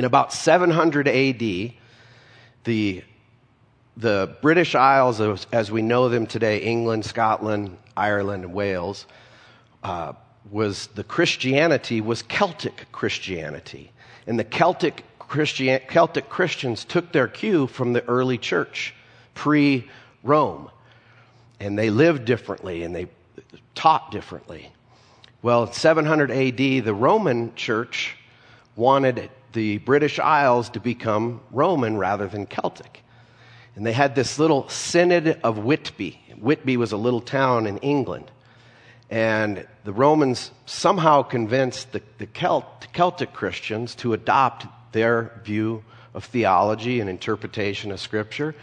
In 0.00 0.06
about 0.06 0.32
700 0.32 1.08
AD, 1.08 1.72
the, 2.64 3.04
the 3.98 4.34
British 4.40 4.74
Isles, 4.74 5.20
as, 5.20 5.46
as 5.52 5.70
we 5.70 5.82
know 5.82 6.08
them 6.08 6.26
today, 6.26 6.62
England, 6.62 7.04
Scotland, 7.04 7.76
Ireland, 7.98 8.44
and 8.44 8.54
Wales, 8.54 9.04
uh, 9.84 10.14
was 10.50 10.86
the 10.94 11.04
Christianity 11.04 12.00
was 12.00 12.22
Celtic 12.22 12.90
Christianity. 12.92 13.92
And 14.26 14.38
the 14.38 14.44
Celtic, 14.44 15.04
Christian, 15.18 15.78
Celtic 15.86 16.30
Christians 16.30 16.86
took 16.86 17.12
their 17.12 17.28
cue 17.28 17.66
from 17.66 17.92
the 17.92 18.02
early 18.08 18.38
church 18.38 18.94
pre 19.34 19.86
Rome. 20.22 20.70
And 21.60 21.78
they 21.78 21.90
lived 21.90 22.24
differently 22.24 22.84
and 22.84 22.96
they 22.96 23.08
taught 23.74 24.10
differently. 24.10 24.72
Well, 25.42 25.70
700 25.70 26.30
AD, 26.30 26.56
the 26.56 26.94
Roman 26.94 27.54
church 27.54 28.16
wanted 28.76 29.28
the 29.52 29.78
British 29.78 30.18
Isles 30.18 30.70
to 30.70 30.80
become 30.80 31.40
Roman 31.50 31.96
rather 31.96 32.26
than 32.26 32.46
Celtic. 32.46 33.02
And 33.76 33.86
they 33.86 33.92
had 33.92 34.14
this 34.14 34.38
little 34.38 34.68
synod 34.68 35.40
of 35.42 35.58
Whitby. 35.58 36.20
Whitby 36.38 36.76
was 36.76 36.92
a 36.92 36.96
little 36.96 37.20
town 37.20 37.66
in 37.66 37.78
England. 37.78 38.30
And 39.08 39.66
the 39.84 39.92
Romans 39.92 40.50
somehow 40.66 41.22
convinced 41.22 41.92
the, 41.92 42.02
the 42.18 42.26
Celt, 42.26 42.92
Celtic 42.92 43.32
Christians 43.32 43.94
to 43.96 44.12
adopt 44.12 44.66
their 44.92 45.40
view 45.44 45.84
of 46.14 46.24
theology 46.24 47.00
and 47.00 47.08
interpretation 47.08 47.90
of 47.90 48.00
Scripture. 48.00 48.54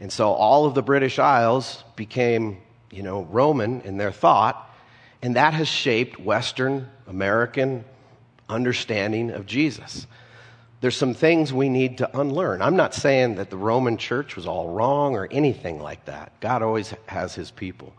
And 0.00 0.12
so 0.12 0.32
all 0.32 0.66
of 0.66 0.74
the 0.74 0.82
British 0.82 1.18
Isles 1.18 1.82
became, 1.96 2.58
you 2.90 3.02
know, 3.02 3.22
Roman 3.30 3.80
in 3.82 3.96
their 3.96 4.12
thought, 4.12 4.64
and 5.22 5.34
that 5.36 5.54
has 5.54 5.66
shaped 5.66 6.20
Western 6.20 6.88
American 7.08 7.84
understanding 8.48 9.30
of 9.30 9.46
Jesus. 9.46 10.06
There's 10.80 10.96
some 10.96 11.14
things 11.14 11.52
we 11.52 11.68
need 11.68 11.98
to 11.98 12.20
unlearn. 12.20 12.62
I'm 12.62 12.76
not 12.76 12.94
saying 12.94 13.36
that 13.36 13.50
the 13.50 13.56
Roman 13.56 13.96
church 13.96 14.36
was 14.36 14.46
all 14.46 14.68
wrong 14.68 15.16
or 15.16 15.26
anything 15.30 15.80
like 15.80 16.04
that. 16.04 16.32
God 16.40 16.62
always 16.62 16.94
has 17.06 17.34
his 17.34 17.50
people. 17.50 17.92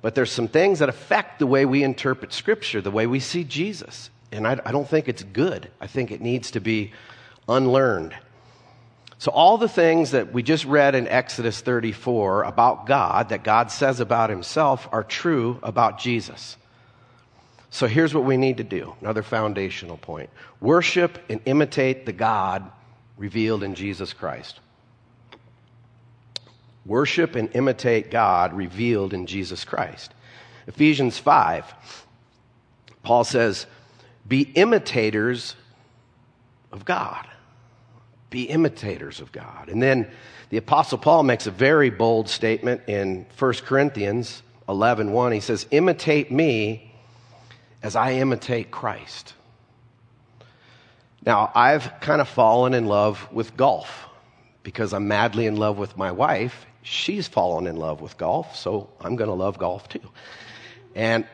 But 0.00 0.14
there's 0.14 0.30
some 0.30 0.48
things 0.48 0.78
that 0.78 0.88
affect 0.88 1.38
the 1.38 1.46
way 1.46 1.66
we 1.66 1.82
interpret 1.82 2.32
Scripture, 2.32 2.80
the 2.80 2.90
way 2.90 3.06
we 3.06 3.20
see 3.20 3.44
Jesus. 3.44 4.10
And 4.32 4.46
I, 4.46 4.58
I 4.64 4.72
don't 4.72 4.88
think 4.88 5.08
it's 5.08 5.22
good. 5.22 5.70
I 5.80 5.86
think 5.86 6.10
it 6.10 6.20
needs 6.20 6.50
to 6.52 6.60
be 6.60 6.92
unlearned. 7.48 8.14
So, 9.18 9.30
all 9.30 9.56
the 9.56 9.68
things 9.68 10.10
that 10.10 10.32
we 10.32 10.42
just 10.42 10.64
read 10.64 10.94
in 10.94 11.08
Exodus 11.08 11.60
34 11.60 12.42
about 12.42 12.86
God, 12.86 13.30
that 13.30 13.44
God 13.44 13.70
says 13.70 14.00
about 14.00 14.28
himself, 14.28 14.88
are 14.92 15.04
true 15.04 15.58
about 15.62 15.98
Jesus. 15.98 16.56
So, 17.74 17.88
here's 17.88 18.14
what 18.14 18.22
we 18.22 18.36
need 18.36 18.58
to 18.58 18.62
do 18.62 18.94
another 19.00 19.24
foundational 19.24 19.96
point 19.96 20.30
worship 20.60 21.18
and 21.28 21.40
imitate 21.44 22.06
the 22.06 22.12
God 22.12 22.70
revealed 23.16 23.64
in 23.64 23.74
Jesus 23.74 24.12
Christ. 24.12 24.60
Worship 26.86 27.34
and 27.34 27.50
imitate 27.56 28.12
God 28.12 28.52
revealed 28.52 29.12
in 29.12 29.26
Jesus 29.26 29.64
Christ. 29.64 30.14
Ephesians 30.68 31.18
5, 31.18 31.74
Paul 33.02 33.24
says, 33.24 33.66
Be 34.28 34.42
imitators 34.42 35.56
of 36.70 36.84
God 36.84 37.26
be 38.30 38.42
imitators 38.50 39.20
of 39.20 39.30
God. 39.30 39.68
And 39.68 39.80
then 39.80 40.10
the 40.50 40.56
Apostle 40.56 40.98
Paul 40.98 41.22
makes 41.22 41.46
a 41.46 41.52
very 41.52 41.88
bold 41.88 42.28
statement 42.28 42.82
in 42.88 43.26
1 43.38 43.52
Corinthians 43.64 44.42
11 44.68 45.12
1. 45.12 45.32
He 45.32 45.38
says, 45.38 45.68
Imitate 45.70 46.32
me 46.32 46.83
as 47.84 47.94
I 47.94 48.12
imitate 48.12 48.70
Christ. 48.70 49.34
Now, 51.24 51.52
I've 51.54 52.00
kind 52.00 52.22
of 52.22 52.28
fallen 52.28 52.72
in 52.72 52.86
love 52.86 53.30
with 53.30 53.56
golf 53.58 54.06
because 54.62 54.94
I'm 54.94 55.06
madly 55.06 55.46
in 55.46 55.56
love 55.56 55.76
with 55.76 55.94
my 55.96 56.10
wife. 56.10 56.64
She's 56.82 57.28
fallen 57.28 57.66
in 57.66 57.76
love 57.76 58.00
with 58.00 58.16
golf, 58.16 58.56
so 58.56 58.88
I'm 59.02 59.16
going 59.16 59.28
to 59.28 59.34
love 59.34 59.58
golf 59.58 59.86
too. 59.90 60.10
And 60.94 61.26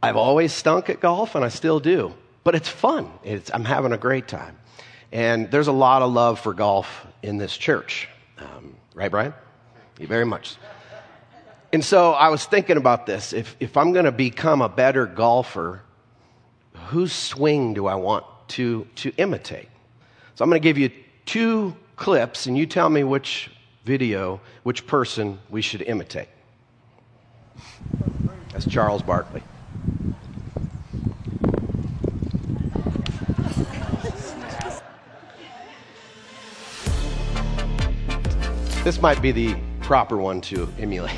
I've 0.00 0.16
always 0.16 0.52
stunk 0.52 0.88
at 0.90 1.00
golf, 1.00 1.34
and 1.34 1.44
I 1.44 1.48
still 1.48 1.80
do. 1.80 2.14
But 2.44 2.54
it's 2.54 2.68
fun. 2.68 3.10
It's, 3.24 3.50
I'm 3.52 3.64
having 3.64 3.92
a 3.92 3.98
great 3.98 4.28
time. 4.28 4.56
And 5.10 5.50
there's 5.50 5.68
a 5.68 5.72
lot 5.72 6.02
of 6.02 6.12
love 6.12 6.38
for 6.38 6.54
golf 6.54 7.04
in 7.22 7.36
this 7.36 7.56
church. 7.56 8.08
Um, 8.38 8.76
right, 8.94 9.10
Brian? 9.10 9.34
You 9.98 10.06
very 10.06 10.24
much. 10.24 10.54
And 11.72 11.84
so 11.84 12.12
I 12.12 12.28
was 12.30 12.44
thinking 12.44 12.76
about 12.76 13.06
this. 13.06 13.32
If, 13.32 13.56
if 13.60 13.76
I'm 13.76 13.92
going 13.92 14.04
to 14.04 14.12
become 14.12 14.60
a 14.60 14.68
better 14.68 15.06
golfer, 15.06 15.82
whose 16.88 17.12
swing 17.12 17.74
do 17.74 17.86
I 17.86 17.94
want 17.94 18.24
to, 18.48 18.86
to 18.96 19.12
imitate? 19.16 19.68
So 20.34 20.42
I'm 20.42 20.50
going 20.50 20.60
to 20.60 20.68
give 20.68 20.78
you 20.78 20.90
two 21.26 21.76
clips, 21.94 22.46
and 22.46 22.58
you 22.58 22.66
tell 22.66 22.90
me 22.90 23.04
which 23.04 23.50
video, 23.84 24.40
which 24.64 24.86
person 24.86 25.38
we 25.48 25.62
should 25.62 25.82
imitate. 25.82 26.28
That's 28.52 28.68
Charles 28.68 29.02
Barkley. 29.02 29.42
This 38.82 39.00
might 39.00 39.22
be 39.22 39.30
the 39.30 39.54
proper 39.82 40.16
one 40.16 40.40
to 40.42 40.68
emulate. 40.78 41.14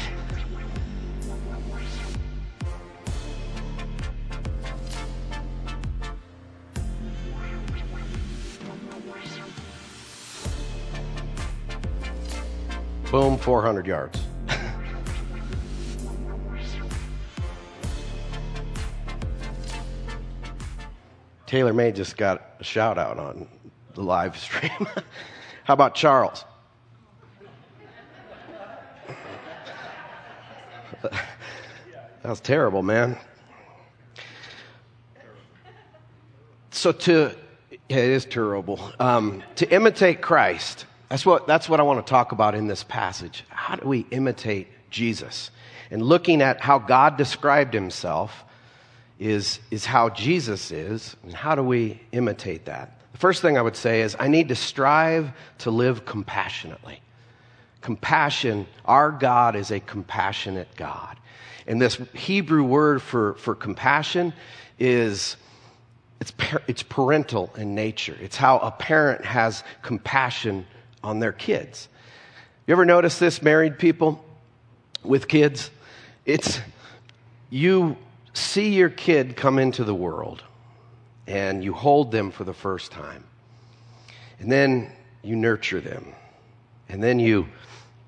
Boom, 13.13 13.37
400 13.37 13.87
yards. 13.87 14.19
Taylor 21.47 21.75
May 21.75 21.93
just 21.93 22.17
got 22.17 22.55
a 22.59 22.65
shout 22.65 22.97
out 22.97 23.19
on 23.19 23.47
the 23.93 24.01
live 24.01 24.39
stream. 24.39 24.89
How 25.65 25.75
about 25.75 25.95
Charles? 25.95 26.47
that 31.03 31.13
was 32.25 32.41
terrible, 32.41 32.83
man. 32.83 33.19
So 36.71 36.93
to 36.93 37.37
yeah, 37.91 37.99
it 37.99 38.09
is 38.09 38.25
terrible. 38.25 38.81
Um, 38.99 39.43
to 39.57 39.71
imitate 39.71 40.23
Christ 40.23 40.87
that's 41.13 41.27
what, 41.27 41.47
that's 41.47 41.69
what 41.69 41.79
I 41.79 41.83
want 41.83 42.07
to 42.07 42.11
talk 42.11 42.33
about 42.33 42.55
in 42.55 42.69
this 42.69 42.83
passage. 42.85 43.45
How 43.51 43.77
do 43.77 43.87
we 43.87 44.07
imitate 44.11 44.69
Jesus? 44.89 45.51
And 45.91 46.01
looking 46.01 46.41
at 46.41 46.63
how 46.63 46.79
God 46.79 47.19
described 47.19 47.75
himself 47.75 48.45
is, 49.21 49.59
is 49.71 49.85
how 49.85 50.09
Jesus 50.09 50.71
is, 50.71 51.15
and 51.23 51.35
how 51.35 51.55
do 51.55 51.63
we 51.63 52.01
imitate 52.13 52.65
that? 52.65 52.99
The 53.13 53.19
first 53.19 53.43
thing 53.43 53.59
I 53.59 53.61
would 53.61 53.77
say 53.77 54.01
is 54.01 54.17
I 54.19 54.29
need 54.29 54.49
to 54.49 54.55
strive 54.55 55.33
to 55.59 55.71
live 55.71 56.07
compassionately. 56.07 57.03
Compassion, 57.83 58.67
our 58.87 59.11
God 59.11 59.55
is 59.55 59.71
a 59.71 59.81
compassionate 59.81 60.75
God. 60.77 61.19
And 61.67 61.79
this 61.79 61.97
Hebrew 62.15 62.65
word 62.65 63.03
for, 63.03 63.35
for 63.35 63.55
compassion 63.55 64.33
is 64.79 65.37
it's, 66.23 66.33
it's 66.67 66.83
parental 66.83 67.53
in 67.59 67.75
nature. 67.75 68.17
It's 68.19 68.39
how 68.39 68.61
a 68.61 68.71
parent 68.71 69.27
has 69.27 69.63
compassion 69.83 70.67
on 71.03 71.19
their 71.19 71.33
kids. 71.33 71.89
You 72.67 72.73
ever 72.73 72.85
notice 72.85 73.19
this, 73.19 73.43
married 73.43 73.79
people 73.79 74.25
with 75.03 75.29
kids? 75.29 75.71
It's 76.25 76.61
you 77.51 77.97
see 78.33 78.75
your 78.75 78.89
kid 78.89 79.37
come 79.37 79.59
into 79.59 79.85
the 79.85 79.95
world 79.95 80.43
and 81.27 81.63
you 81.63 81.73
hold 81.73 82.11
them 82.11 82.31
for 82.31 82.45
the 82.45 82.55
first 82.55 82.93
time. 82.93 83.25
And 84.39 84.51
then 84.51 84.93
you 85.23 85.37
nurture 85.37 85.81
them. 85.81 86.07
And 86.89 87.03
then 87.03 87.19
you 87.19 87.49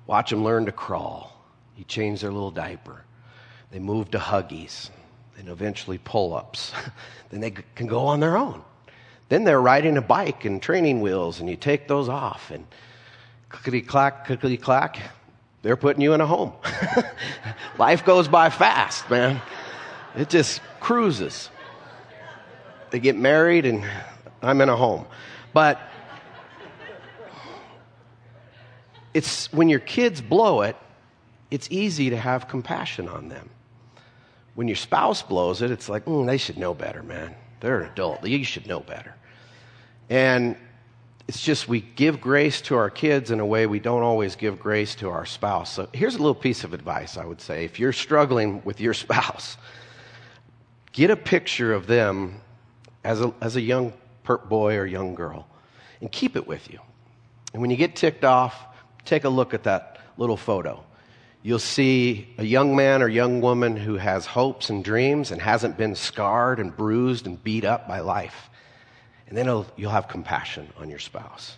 watch 0.07 0.29
them 0.29 0.43
learn 0.43 0.65
to 0.65 0.71
crawl. 0.71 1.31
You 1.77 1.83
change 1.85 2.21
their 2.21 2.31
little 2.31 2.51
diaper. 2.51 3.03
They 3.71 3.79
move 3.79 4.11
to 4.11 4.19
huggies 4.19 4.89
and 5.37 5.49
eventually 5.49 5.97
pull 5.97 6.33
ups. 6.33 6.71
then 7.29 7.41
they 7.41 7.51
can 7.51 7.87
go 7.87 8.05
on 8.05 8.19
their 8.19 8.37
own. 8.37 8.61
Then 9.29 9.43
they're 9.43 9.61
riding 9.61 9.97
a 9.97 10.01
bike 10.01 10.45
and 10.45 10.61
training 10.61 11.01
wheels, 11.01 11.39
and 11.39 11.49
you 11.49 11.55
take 11.55 11.87
those 11.87 12.09
off, 12.09 12.51
and 12.51 12.65
clickety 13.49 13.81
clack, 13.81 14.25
clickety 14.25 14.57
clack, 14.57 14.99
they're 15.65 15.75
putting 15.75 16.01
you 16.01 16.13
in 16.13 16.21
a 16.21 16.27
home. 16.27 16.53
Life 17.79 18.05
goes 18.05 18.27
by 18.27 18.51
fast, 18.51 19.09
man. 19.09 19.41
It 20.15 20.29
just 20.29 20.61
cruises. 20.79 21.49
They 22.91 22.99
get 22.99 23.15
married, 23.15 23.65
and 23.65 23.83
I'm 24.43 24.61
in 24.61 24.69
a 24.69 24.75
home. 24.75 25.07
But 25.53 25.81
it's 29.15 29.51
when 29.51 29.69
your 29.69 29.79
kids 29.79 30.21
blow 30.21 30.61
it, 30.61 30.75
it's 31.49 31.67
easy 31.71 32.11
to 32.11 32.17
have 32.17 32.47
compassion 32.47 33.09
on 33.09 33.29
them. 33.29 33.49
When 34.53 34.67
your 34.67 34.77
spouse 34.77 35.23
blows 35.23 35.63
it, 35.63 35.71
it's 35.71 35.89
like, 35.89 36.05
mm, 36.05 36.27
they 36.27 36.37
should 36.37 36.57
know 36.57 36.75
better, 36.75 37.01
man. 37.01 37.33
They're 37.59 37.81
an 37.81 37.91
adult. 37.91 38.25
You 38.25 38.43
should 38.43 38.67
know 38.67 38.79
better. 38.79 39.15
And 40.09 40.55
it's 41.27 41.41
just 41.41 41.67
we 41.67 41.81
give 41.81 42.21
grace 42.21 42.61
to 42.61 42.75
our 42.75 42.89
kids 42.89 43.31
in 43.31 43.39
a 43.39 43.45
way 43.45 43.65
we 43.65 43.79
don't 43.79 44.03
always 44.03 44.35
give 44.35 44.59
grace 44.59 44.93
to 44.95 45.09
our 45.09 45.25
spouse. 45.25 45.73
So 45.73 45.89
here's 45.93 46.15
a 46.15 46.19
little 46.19 46.35
piece 46.35 46.63
of 46.63 46.73
advice 46.73 47.17
I 47.17 47.25
would 47.25 47.41
say. 47.41 47.65
If 47.65 47.79
you're 47.79 47.93
struggling 47.93 48.61
with 48.63 48.79
your 48.79 48.93
spouse, 49.05 49.57
get 50.91 51.09
a 51.09 51.15
picture 51.15 51.73
of 51.73 51.87
them 51.87 52.41
as 53.03 53.21
a, 53.21 53.33
as 53.41 53.55
a 53.55 53.61
young 53.61 53.93
boy 54.49 54.75
or 54.75 54.85
young 54.85 55.15
girl 55.15 55.47
and 56.01 56.11
keep 56.11 56.35
it 56.35 56.45
with 56.47 56.71
you. 56.71 56.79
And 57.53 57.61
when 57.61 57.71
you 57.71 57.77
get 57.77 57.95
ticked 57.95 58.23
off, 58.23 58.65
take 59.05 59.23
a 59.23 59.29
look 59.29 59.53
at 59.53 59.63
that 59.63 59.99
little 60.17 60.37
photo 60.37 60.83
you'll 61.45 61.59
see 61.59 62.27
a 62.39 62.43
young 62.43 62.75
man 62.75 63.03
or 63.03 63.07
young 63.07 63.39
woman 63.39 63.75
who 63.75 63.97
has 63.97 64.25
hopes 64.25 64.71
and 64.71 64.83
dreams 64.83 65.29
and 65.29 65.39
hasn't 65.39 65.77
been 65.77 65.93
scarred 65.93 66.59
and 66.59 66.75
bruised 66.75 67.27
and 67.27 67.41
beat 67.43 67.63
up 67.63 67.87
by 67.87 67.99
life. 67.99 68.49
And 69.27 69.37
then 69.37 69.45
you'll 69.77 69.91
have 69.91 70.07
compassion 70.07 70.67
on 70.79 70.89
your 70.89 70.97
spouse. 70.97 71.55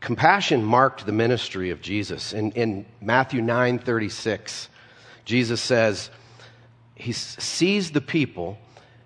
Compassion 0.00 0.64
marked 0.64 1.06
the 1.06 1.12
ministry 1.12 1.70
of 1.70 1.80
Jesus. 1.80 2.32
In, 2.32 2.50
in 2.52 2.84
Matthew 3.00 3.40
9 3.40 3.78
36, 3.78 4.68
Jesus 5.24 5.60
says, 5.60 6.10
He 6.96 7.12
sees 7.12 7.92
the 7.92 8.00
people 8.00 8.58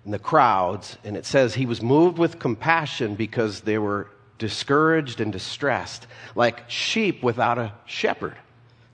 and 0.05 0.11
the 0.11 0.17
crowds, 0.17 0.97
and 1.03 1.15
it 1.15 1.23
says 1.27 1.53
he 1.53 1.67
was 1.67 1.83
moved 1.83 2.17
with 2.17 2.39
compassion 2.39 3.13
because 3.13 3.61
they 3.61 3.77
were 3.77 4.09
discouraged 4.39 5.21
and 5.21 5.31
distressed, 5.31 6.07
like 6.33 6.67
sheep 6.67 7.21
without 7.21 7.59
a 7.59 7.73
shepherd. 7.85 8.37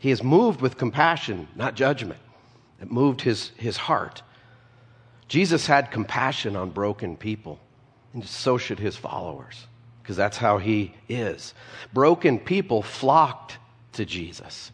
He 0.04 0.12
is 0.12 0.22
moved 0.22 0.60
with 0.60 0.76
compassion, 0.76 1.48
not 1.56 1.76
judgment. 1.76 2.20
It 2.82 2.92
moved 2.92 3.22
his, 3.22 3.52
his 3.56 3.78
heart. 3.78 4.22
Jesus 5.30 5.66
had 5.66 5.92
compassion 5.92 6.58
on 6.58 6.72
broken 6.72 7.16
people, 7.16 7.58
and 8.12 8.26
so 8.26 8.58
should 8.58 8.80
his 8.80 8.98
followers, 8.98 9.66
because 10.02 10.18
that's 10.18 10.36
how 10.36 10.58
he 10.58 10.94
is. 11.08 11.54
Broken 11.94 12.38
people 12.38 12.82
flocked 12.82 13.60
to 13.94 14.04
Jesus. 14.04 14.74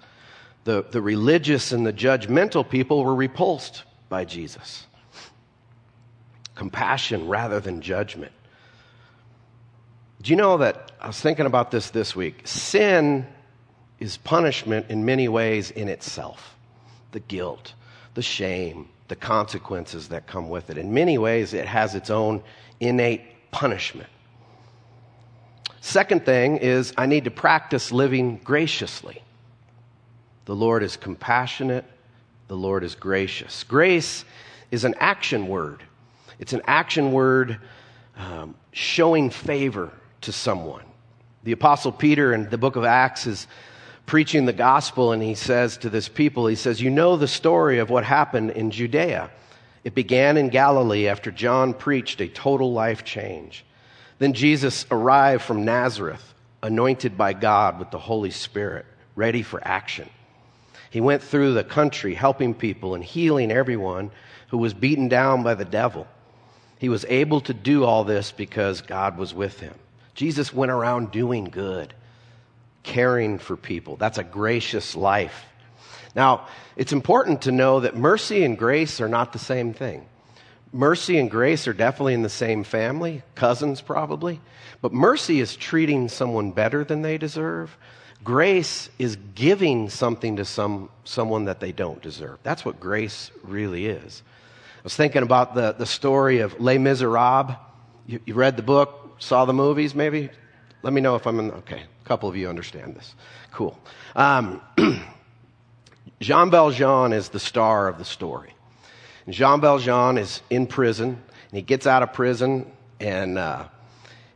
The, 0.64 0.84
the 0.90 1.00
religious 1.00 1.74
and 1.74 1.86
the 1.86 1.94
judgmental 1.94 2.68
people 2.68 3.04
were 3.04 3.14
repulsed 3.14 3.84
by 4.10 4.26
Jesus. 4.26 4.88
Compassion 6.56 7.28
rather 7.28 7.60
than 7.60 7.82
judgment. 7.82 8.32
Do 10.24 10.32
you 10.32 10.38
know 10.38 10.58
that 10.58 10.92
I 11.00 11.06
was 11.06 11.22
thinking 11.22 11.46
about 11.46 11.70
this 11.70 11.92
this 11.92 12.16
week? 12.16 12.48
Sin 12.48 13.28
is 14.00 14.18
punishment 14.18 14.86
in 14.90 15.06
many 15.06 15.28
ways 15.28 15.72
in 15.72 15.88
itself 15.88 16.56
the 17.12 17.20
guilt, 17.22 17.74
the 18.14 18.22
shame, 18.22 18.88
the 19.08 19.16
consequences 19.16 20.10
that 20.10 20.28
come 20.28 20.50
with 20.50 20.70
it. 20.70 20.78
In 20.78 20.94
many 20.94 21.18
ways, 21.18 21.54
it 21.54 21.66
has 21.66 21.96
its 21.96 22.10
own 22.10 22.44
innate 22.80 23.22
punishment. 23.52 24.10
Second 25.82 26.26
thing 26.26 26.58
is, 26.58 26.94
I 26.98 27.08
need 27.08 27.24
to 27.24 27.32
practice 27.32 27.92
living 27.92 28.40
graciously. 28.44 29.24
The 30.46 30.56
Lord 30.56 30.84
is 30.84 30.98
compassionate, 30.98 31.86
the 32.48 32.56
Lord 32.56 32.84
is 32.84 32.96
gracious. 32.96 33.64
Grace 33.64 34.26
is 34.72 34.84
an 34.84 34.96
action 35.00 35.48
word, 35.48 35.82
it's 36.38 36.54
an 36.54 36.62
action 36.66 37.12
word 37.12 37.60
um, 38.18 38.56
showing 38.72 39.30
favor 39.30 39.92
to 40.22 40.32
someone. 40.32 40.84
The 41.44 41.54
Apostle 41.54 41.92
Peter 41.92 42.34
in 42.34 42.50
the 42.50 42.58
book 42.58 42.76
of 42.76 42.84
Acts 42.84 43.26
is 43.26 43.48
preaching 44.10 44.46
the 44.46 44.54
gospel, 44.54 45.12
and 45.12 45.22
he 45.22 45.36
says 45.36 45.78
to 45.78 45.88
this 45.88 46.10
people, 46.10 46.48
he 46.48 46.56
says, 46.56 46.82
You 46.82 46.90
know 46.90 47.16
the 47.16 47.28
story 47.28 47.78
of 47.78 47.92
what 47.92 48.04
happened 48.04 48.50
in 48.50 48.72
Judea. 48.72 49.30
It 49.84 49.94
began 49.94 50.36
in 50.36 50.50
Galilee 50.50 51.08
after 51.08 51.30
John 51.30 51.76
preached 51.76 52.20
a 52.20 52.28
total 52.28 52.74
life 52.74 53.06
change. 53.06 53.64
Then 54.18 54.34
Jesus 54.34 54.88
arrived 54.90 55.44
from 55.44 55.64
Nazareth, 55.64 56.34
anointed 56.64 57.20
by 57.20 57.34
God 57.34 57.78
with 57.78 57.92
the 57.92 58.00
Holy 58.00 58.32
Spirit, 58.32 58.88
ready 59.16 59.44
for 59.44 59.62
action. 59.64 60.10
He 60.90 61.02
went 61.02 61.22
through 61.22 61.54
the 61.54 61.64
country 61.64 62.16
helping 62.16 62.56
people 62.56 62.96
and 62.96 63.04
healing 63.04 63.52
everyone 63.52 64.10
who 64.48 64.58
was 64.58 64.74
beaten 64.74 65.08
down 65.08 65.44
by 65.44 65.54
the 65.54 65.66
devil. 65.66 66.08
He 66.80 66.90
was 66.90 67.06
able 67.10 67.42
to 67.42 67.54
do 67.54 67.84
all 67.84 68.04
this 68.04 68.32
because 68.32 68.82
God 68.82 69.20
was 69.20 69.36
with 69.36 69.60
him. 69.60 69.76
Jesus 70.16 70.52
went 70.52 70.72
around 70.72 71.12
doing 71.12 71.46
good 71.46 71.94
caring 72.84 73.40
for 73.40 73.56
people. 73.56 73.96
That's 73.96 74.18
a 74.18 74.24
gracious 74.24 74.96
life. 74.96 75.46
Now, 76.16 76.48
it's 76.76 76.94
important 76.94 77.44
to 77.44 77.52
know 77.52 77.82
that 77.82 77.96
mercy 77.96 78.44
and 78.44 78.58
grace 78.58 79.00
are 79.02 79.10
not 79.10 79.34
the 79.34 79.40
same 79.40 79.74
thing. 79.74 80.06
Mercy 80.72 81.18
and 81.18 81.32
grace 81.32 81.68
are 81.68 81.74
definitely 81.74 82.14
in 82.14 82.22
the 82.22 82.30
same 82.30 82.64
family, 82.64 83.24
cousins 83.36 83.82
probably. 83.82 84.40
But 84.82 84.94
mercy 84.94 85.40
is 85.40 85.56
treating 85.56 86.10
someone 86.10 86.52
better 86.52 86.84
than 86.84 87.02
they 87.02 87.18
deserve. 87.18 87.76
Grace 88.24 88.90
is 89.00 89.18
giving 89.34 89.90
something 89.90 90.36
to 90.36 90.46
some, 90.46 90.90
someone 91.06 91.46
that 91.46 91.60
they 91.60 91.72
don't 91.72 92.02
deserve. 92.02 92.38
That's 92.44 92.66
what 92.66 92.80
grace 92.80 93.32
really 93.44 93.88
is. 93.88 94.24
I 94.78 94.82
was 94.84 94.96
thinking 94.96 95.24
about 95.24 95.56
the, 95.56 95.74
the 95.74 95.86
story 95.86 96.40
of 96.40 96.60
Les 96.60 96.78
Miserables. 96.78 97.56
You, 98.08 98.20
you 98.26 98.34
read 98.34 98.58
the 98.58 98.64
book, 98.64 99.16
saw 99.20 99.46
the 99.46 99.54
movies 99.54 99.96
maybe? 99.96 100.30
Let 100.84 100.94
me 100.94 101.02
know 101.02 101.16
if 101.16 101.28
I'm 101.28 101.40
in. 101.40 101.52
Okay, 101.52 101.82
a 101.82 101.99
couple 102.10 102.28
of 102.28 102.36
you 102.36 102.50
understand 102.50 102.96
this. 102.96 103.14
Cool. 103.52 103.78
Um, 104.16 104.60
Jean 106.20 106.50
Valjean 106.50 107.14
is 107.14 107.30
the 107.30 107.40
star 107.40 107.88
of 107.88 108.00
the 108.00 108.04
story. 108.04 108.52
Jean 109.30 109.62
Valjean 109.62 110.18
is 110.18 110.42
in 110.50 110.66
prison, 110.66 111.10
and 111.10 111.52
he 111.52 111.62
gets 111.62 111.86
out 111.86 112.02
of 112.02 112.12
prison, 112.12 112.66
and 113.00 113.38
uh, 113.38 113.66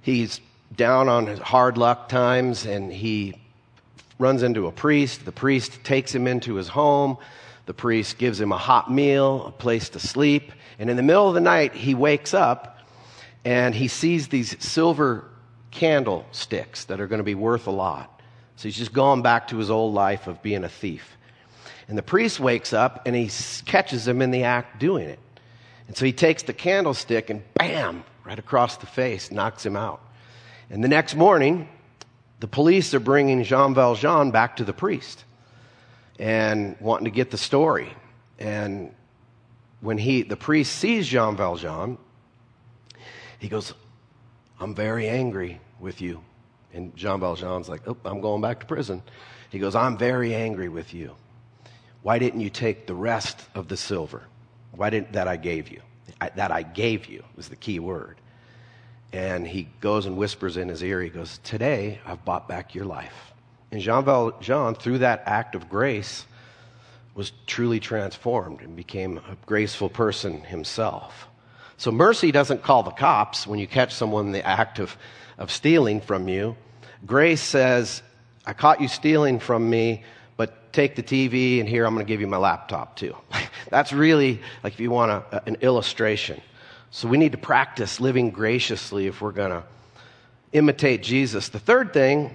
he's 0.04 0.40
down 0.76 1.10
on 1.10 1.26
his 1.26 1.40
hard 1.40 1.80
luck 1.80 2.10
times, 2.10 2.68
and 2.68 2.94
he 2.94 3.42
runs 4.20 4.44
into 4.44 4.68
a 4.68 4.72
priest. 4.72 5.26
The 5.26 5.32
priest 5.32 5.84
takes 5.84 6.14
him 6.14 6.28
into 6.28 6.54
his 6.54 6.68
home. 6.68 7.18
The 7.66 7.74
priest 7.74 8.20
gives 8.20 8.40
him 8.40 8.52
a 8.52 8.58
hot 8.58 8.92
meal, 8.92 9.48
a 9.48 9.52
place 9.52 9.90
to 9.90 10.00
sleep, 10.00 10.52
and 10.78 10.92
in 10.92 10.96
the 10.96 11.02
middle 11.02 11.28
of 11.28 11.34
the 11.34 11.42
night, 11.42 11.74
he 11.74 11.96
wakes 11.96 12.36
up 12.36 12.78
and 13.44 13.74
he 13.74 13.88
sees 13.88 14.28
these 14.28 14.56
silver 14.64 15.26
candlesticks 15.74 16.86
that 16.86 17.02
are 17.02 17.08
going 17.08 17.20
to 17.20 17.24
be 17.24 17.36
worth 17.36 17.68
a 17.68 17.72
lot. 17.72 18.22
So 18.56 18.68
he's 18.68 18.78
just 18.78 18.94
going 18.94 19.22
back 19.22 19.50
to 19.50 19.58
his 19.58 19.70
old 19.70 19.94
life 19.94 20.28
of 20.28 20.42
being 20.42 20.64
a 20.64 20.70
thief. 20.70 21.18
And 21.88 21.98
the 21.98 22.04
priest 22.04 22.40
wakes 22.40 22.72
up 22.72 23.06
and 23.06 23.16
he 23.16 23.30
catches 23.66 24.08
him 24.08 24.22
in 24.22 24.32
the 24.32 24.44
act 24.44 24.80
doing 24.80 25.10
it. 25.10 25.20
And 25.88 25.98
so 25.98 26.06
he 26.06 26.14
takes 26.14 26.44
the 26.44 26.54
candlestick 26.54 27.30
and 27.30 27.42
bam, 27.56 28.06
right 28.24 28.40
across 28.40 28.78
the 28.78 28.86
face, 28.86 29.32
knocks 29.32 29.66
him 29.66 29.76
out. 29.76 30.02
And 30.70 30.84
the 30.84 30.88
next 30.88 31.16
morning, 31.16 31.68
the 32.40 32.48
police 32.48 32.94
are 32.94 33.00
bringing 33.00 33.44
Jean 33.44 33.74
Valjean 33.74 34.32
back 34.32 34.58
to 34.58 34.64
the 34.64 34.74
priest 34.74 35.26
and 36.20 36.78
wanting 36.80 37.06
to 37.06 37.12
get 37.12 37.32
the 37.32 37.38
story. 37.38 37.92
And 38.40 38.94
when 39.82 39.98
he, 39.98 40.22
the 40.22 40.38
priest 40.38 40.74
sees 40.74 41.08
Jean 41.08 41.36
Valjean, 41.36 41.98
he 43.40 43.50
goes, 43.50 43.74
I'm 44.60 44.74
very 44.74 45.10
angry 45.10 45.60
with 45.84 46.02
you. 46.02 46.22
And 46.74 46.96
Jean 46.96 47.19
Valjean's 47.19 47.69
like, 47.69 47.88
oh, 47.88 47.98
I'm 48.04 48.22
going 48.22 48.41
back 48.41 48.62
to 48.62 48.65
prison. 48.65 49.04
He 49.52 49.60
goes, 49.60 49.76
I'm 49.76 49.98
very 49.98 50.34
angry 50.34 50.69
with 50.69 50.93
you. 50.93 51.15
Why 52.02 52.17
didn't 52.17 52.39
you 52.39 52.50
take 52.50 52.88
the 52.88 52.96
rest 52.96 53.46
of 53.54 53.67
the 53.67 53.78
silver? 53.78 54.24
Why 54.72 54.89
didn't 54.89 55.13
that 55.13 55.28
I 55.28 55.38
gave 55.38 55.69
you? 55.69 55.82
I, 56.19 56.30
that 56.30 56.52
I 56.52 56.63
gave 56.63 57.06
you 57.06 57.24
was 57.36 57.50
the 57.50 57.56
key 57.56 57.80
word. 57.80 58.17
And 59.12 59.48
he 59.48 59.69
goes 59.80 60.08
and 60.08 60.17
whispers 60.17 60.58
in 60.58 60.69
his 60.69 60.84
ear, 60.84 61.00
he 61.00 61.10
goes, 61.10 61.38
Today 61.43 62.00
I've 62.04 62.26
bought 62.26 62.48
back 62.48 62.74
your 62.74 62.86
life. 62.86 63.32
And 63.72 63.80
Jean 63.80 64.04
Valjean, 64.04 64.74
through 64.74 65.00
that 65.00 65.24
act 65.28 65.54
of 65.54 65.69
grace, 65.69 66.26
was 67.13 67.32
truly 67.46 67.80
transformed 67.80 68.62
and 68.62 68.76
became 68.76 69.19
a 69.19 69.38
graceful 69.46 69.89
person 69.89 70.41
himself. 70.41 71.28
So 71.78 71.91
mercy 71.91 72.32
doesn't 72.32 72.63
call 72.63 72.84
the 72.84 72.91
cops 72.91 73.46
when 73.46 73.60
you 73.60 73.67
catch 73.67 73.93
someone 73.93 74.28
in 74.28 74.32
the 74.32 74.46
act 74.46 74.80
of, 74.80 74.98
of 75.38 75.52
stealing 75.52 76.02
from 76.02 76.28
you. 76.28 76.56
Grace 77.06 77.41
says, 77.41 78.02
I 78.46 78.54
caught 78.54 78.82
you 78.82 78.88
stealing 78.88 79.39
from 79.39 79.69
me, 79.69 80.04
but 80.38 80.74
take 80.74 80.96
the 80.96 81.04
TV 81.04 81.60
and 81.60 81.67
here 81.67 81.86
I'm 81.86 81.93
going 81.93 82.06
to 82.06 82.12
give 82.12 82.22
you 82.22 82.28
my 82.28 82.38
laptop 82.38 82.96
too. 82.96 83.15
That's 83.69 83.93
really 83.93 84.41
like 84.63 84.74
if 84.74 84.80
you 84.80 84.91
want 84.91 85.12
a, 85.12 85.43
an 85.46 85.58
illustration. 85.62 86.41
So 86.91 87.08
we 87.08 87.17
need 87.17 87.32
to 87.32 87.38
practice 87.38 88.00
living 88.00 88.30
graciously 88.30 89.08
if 89.08 89.22
we're 89.22 89.32
going 89.32 89.52
to 89.52 89.63
imitate 90.52 91.02
Jesus. 91.02 91.50
The 91.50 91.60
third 91.60 91.93
thing 91.93 92.34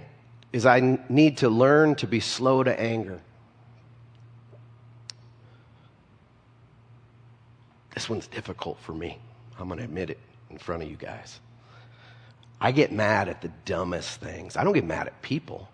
is 0.52 0.66
I 0.66 0.98
need 1.08 1.38
to 1.38 1.48
learn 1.48 1.94
to 1.96 2.06
be 2.06 2.20
slow 2.20 2.62
to 2.62 2.80
anger. 2.80 3.20
This 7.94 8.08
one's 8.08 8.26
difficult 8.26 8.78
for 8.80 8.92
me. 8.92 9.18
I'm 9.58 9.68
going 9.68 9.78
to 9.78 9.84
admit 9.84 10.11
it 10.11 10.18
in 10.50 10.58
front 10.58 10.82
of 10.82 10.88
you 10.88 10.96
guys. 10.96 11.40
I 12.60 12.72
get 12.72 12.92
mad 12.92 13.28
at 13.28 13.40
the 13.40 13.50
dumbest 13.64 14.20
things. 14.20 14.56
I 14.56 14.64
don't 14.64 14.72
get 14.72 14.84
mad 14.84 15.06
at 15.06 15.22
people. 15.22 15.68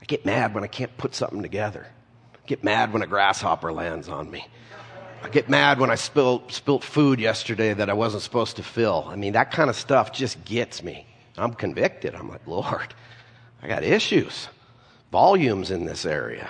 I 0.00 0.04
get 0.06 0.24
mad 0.24 0.54
when 0.54 0.64
I 0.64 0.68
can't 0.68 0.96
put 0.96 1.14
something 1.14 1.42
together. 1.42 1.86
I 2.34 2.46
get 2.46 2.64
mad 2.64 2.92
when 2.92 3.02
a 3.02 3.06
grasshopper 3.06 3.72
lands 3.72 4.08
on 4.08 4.30
me. 4.30 4.46
I 5.22 5.28
get 5.28 5.50
mad 5.50 5.78
when 5.78 5.90
I 5.90 5.96
spill, 5.96 6.42
spilt 6.48 6.82
food 6.82 7.20
yesterday 7.20 7.74
that 7.74 7.90
I 7.90 7.92
wasn't 7.92 8.22
supposed 8.22 8.56
to 8.56 8.62
fill. 8.62 9.06
I 9.08 9.16
mean, 9.16 9.34
that 9.34 9.50
kind 9.50 9.68
of 9.68 9.76
stuff 9.76 10.12
just 10.12 10.42
gets 10.44 10.82
me. 10.82 11.06
I'm 11.36 11.52
convicted. 11.52 12.14
I'm 12.14 12.28
like, 12.28 12.46
Lord, 12.46 12.94
I 13.62 13.68
got 13.68 13.84
issues, 13.84 14.48
volumes 15.12 15.70
in 15.70 15.84
this 15.84 16.06
area. 16.06 16.48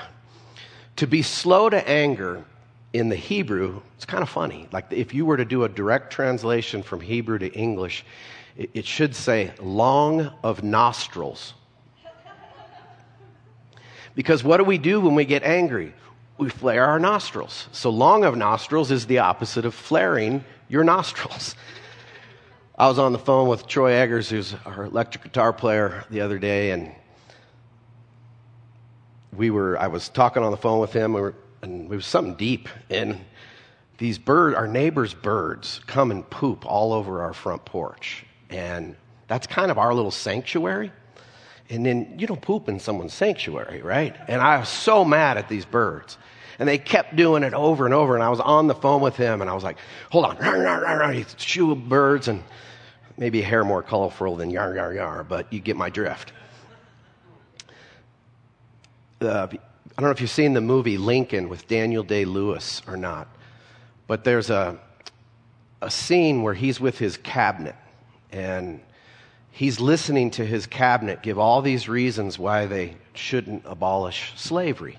To 0.97 1.07
be 1.07 1.23
slow 1.23 1.69
to 1.69 1.89
anger 1.89 2.45
in 2.93 3.09
the 3.09 3.17
Hebrew, 3.17 3.81
it's 3.97 4.05
kind 4.05 4.23
of 4.23 4.29
funny. 4.29 4.69
Like 4.71 4.87
if 4.91 5.15
you 5.15 5.27
were 5.27 5.37
to 5.37 5.45
do 5.45 5.65
a 5.65 5.69
direct 5.69 6.13
translation 6.13 6.83
from 6.83 7.01
Hebrew 7.01 7.39
to 7.39 7.53
English, 7.53 8.05
it, 8.57 8.71
it 8.75 8.87
should 8.87 9.15
say 9.15 9.53
long 9.61 10.33
of 10.43 10.63
nostrils. 10.63 11.55
Because 14.15 14.43
what 14.43 14.57
do 14.57 14.65
we 14.65 14.79
do 14.79 15.01
when 15.01 15.15
we 15.15 15.25
get 15.25 15.43
angry? 15.43 15.95
we 16.41 16.49
flare 16.49 16.87
our 16.87 16.99
nostrils. 16.99 17.69
So 17.71 17.91
long 17.91 18.25
of 18.25 18.35
nostrils 18.35 18.91
is 18.91 19.07
the 19.07 19.19
opposite 19.19 19.67
of 19.67 19.75
flaring 19.75 20.43
your 20.69 20.83
nostrils. 20.83 21.55
I 22.79 22.89
was 22.89 22.99
on 22.99 23.13
the 23.13 23.19
phone 23.19 23.47
with 23.47 23.67
Troy 23.67 23.93
Eggers, 23.93 24.31
who's 24.31 24.55
our 24.65 24.85
electric 24.85 25.25
guitar 25.25 25.53
player, 25.53 26.05
the 26.09 26.23
other 26.23 26.39
day, 26.39 26.71
and 26.71 26.95
we 29.37 29.51
were. 29.51 29.79
I 29.79 29.89
was 29.89 30.09
talking 30.09 30.43
on 30.43 30.51
the 30.51 30.57
phone 30.57 30.81
with 30.81 30.95
him, 30.95 31.13
we 31.13 31.21
were, 31.21 31.35
and 31.61 31.93
it 31.93 31.95
was 31.95 32.07
something 32.07 32.37
deep. 32.37 32.71
And 32.89 33.21
these 33.99 34.17
birds, 34.17 34.57
our 34.57 34.67
neighbors' 34.67 35.13
birds, 35.13 35.83
come 35.87 36.11
and 36.11 36.29
poop 36.31 36.65
all 36.65 36.95
over 36.95 37.21
our 37.21 37.35
front 37.35 37.67
porch, 37.67 38.25
and 38.51 38.97
that's 39.29 39.47
kind 39.47 39.71
of 39.71 39.79
our 39.79 39.95
little 39.95 40.11
sanctuary. 40.11 40.93
And 41.69 41.87
then 41.87 42.17
you 42.19 42.27
don't 42.27 42.43
poop 42.43 42.69
in 42.69 42.81
someone's 42.81 43.15
sanctuary, 43.15 43.81
right? 43.81 44.17
And 44.27 44.43
I 44.43 44.59
was 44.59 44.69
so 44.69 45.05
mad 45.05 45.39
at 45.39 45.49
these 45.49 45.65
birds. 45.65 46.19
And 46.59 46.69
they 46.69 46.79
kept 46.79 47.17
doing 47.17 47.45
it 47.45 47.55
over 47.55 47.85
and 47.85 47.95
over. 47.95 48.17
And 48.17 48.25
I 48.25 48.29
was 48.29 48.41
on 48.41 48.67
the 48.67 48.75
phone 48.75 49.01
with 49.01 49.17
him 49.17 49.41
and 49.41 49.49
I 49.49 49.55
was 49.55 49.63
like, 49.63 49.79
hold 50.11 50.25
on. 50.25 51.15
He's 51.15 51.35
shoo 51.39 51.77
birds 51.77 52.27
and 52.27 52.43
maybe 53.17 53.41
a 53.41 53.45
hair 53.45 53.63
more 53.65 53.83
colorful 53.83 54.37
than 54.37 54.51
yar, 54.51 54.75
yar, 54.75 54.93
yar, 54.93 55.23
but 55.23 55.53
you 55.53 55.61
get 55.61 55.77
my 55.77 55.91
drift. 55.91 56.33
Uh, 59.21 59.47
I 59.51 60.03
don't 60.03 60.09
know 60.09 60.11
if 60.11 60.21
you've 60.21 60.31
seen 60.31 60.55
the 60.55 60.61
movie 60.61 60.99
Lincoln 60.99 61.49
with 61.49 61.69
Daniel 61.69 62.03
Day 62.03 62.25
Lewis 62.25 62.83
or 62.89 62.97
not, 62.97 63.29
but 64.07 64.25
there's 64.25 64.51
a, 64.51 64.79
a 65.81 65.91
scene 65.91 66.43
where 66.43 66.55
he's 66.55 66.81
with 66.81 66.99
his 66.99 67.17
cabinet 67.17 67.77
and 68.33 68.81
he's 69.51 69.81
listening 69.81 70.31
to 70.33 70.45
his 70.45 70.67
cabinet 70.67 71.23
give 71.23 71.39
all 71.39 71.63
these 71.63 71.89
reasons 71.89 72.39
why 72.39 72.67
they 72.67 72.97
shouldn't 73.15 73.63
abolish 73.67 74.33
slavery. 74.37 74.99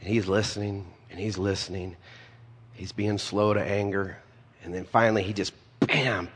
And 0.00 0.08
he's 0.08 0.26
listening 0.26 0.86
and 1.10 1.18
he's 1.18 1.38
listening. 1.38 1.96
He's 2.74 2.92
being 2.92 3.18
slow 3.18 3.54
to 3.54 3.62
anger. 3.62 4.18
And 4.64 4.74
then 4.74 4.84
finally, 4.84 5.22
he 5.22 5.32
just, 5.32 5.52
bam, 5.80 6.28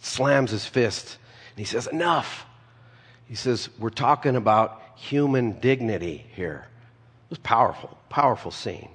slams 0.00 0.50
his 0.50 0.66
fist. 0.66 1.18
And 1.50 1.58
he 1.58 1.64
says, 1.64 1.86
Enough. 1.86 2.46
He 3.28 3.34
says, 3.34 3.68
We're 3.78 3.90
talking 3.90 4.36
about 4.36 4.82
human 4.96 5.60
dignity 5.60 6.26
here. 6.34 6.66
It 7.26 7.30
was 7.30 7.38
powerful, 7.38 7.96
powerful 8.08 8.50
scene. 8.50 8.88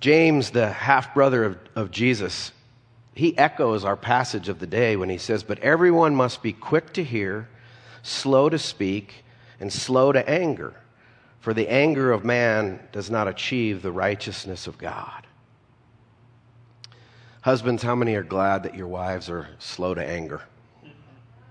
James, 0.00 0.50
the 0.50 0.70
half 0.70 1.12
brother 1.12 1.44
of, 1.44 1.58
of 1.76 1.90
Jesus, 1.90 2.52
he 3.14 3.36
echoes 3.36 3.84
our 3.84 3.96
passage 3.96 4.48
of 4.48 4.58
the 4.58 4.66
day 4.66 4.96
when 4.96 5.08
he 5.08 5.18
says, 5.18 5.42
But 5.42 5.58
everyone 5.60 6.14
must 6.14 6.42
be 6.42 6.52
quick 6.52 6.92
to 6.94 7.04
hear, 7.04 7.48
slow 8.02 8.48
to 8.48 8.58
speak, 8.58 9.24
and 9.58 9.72
slow 9.72 10.12
to 10.12 10.28
anger. 10.28 10.74
For 11.40 11.54
the 11.54 11.68
anger 11.68 12.12
of 12.12 12.24
man 12.24 12.80
does 12.92 13.10
not 13.10 13.26
achieve 13.26 13.82
the 13.82 13.92
righteousness 13.92 14.66
of 14.66 14.78
God. 14.78 15.26
Husbands, 17.42 17.82
how 17.82 17.94
many 17.94 18.14
are 18.14 18.22
glad 18.22 18.64
that 18.64 18.74
your 18.74 18.88
wives 18.88 19.30
are 19.30 19.48
slow 19.58 19.94
to 19.94 20.06
anger? 20.06 20.42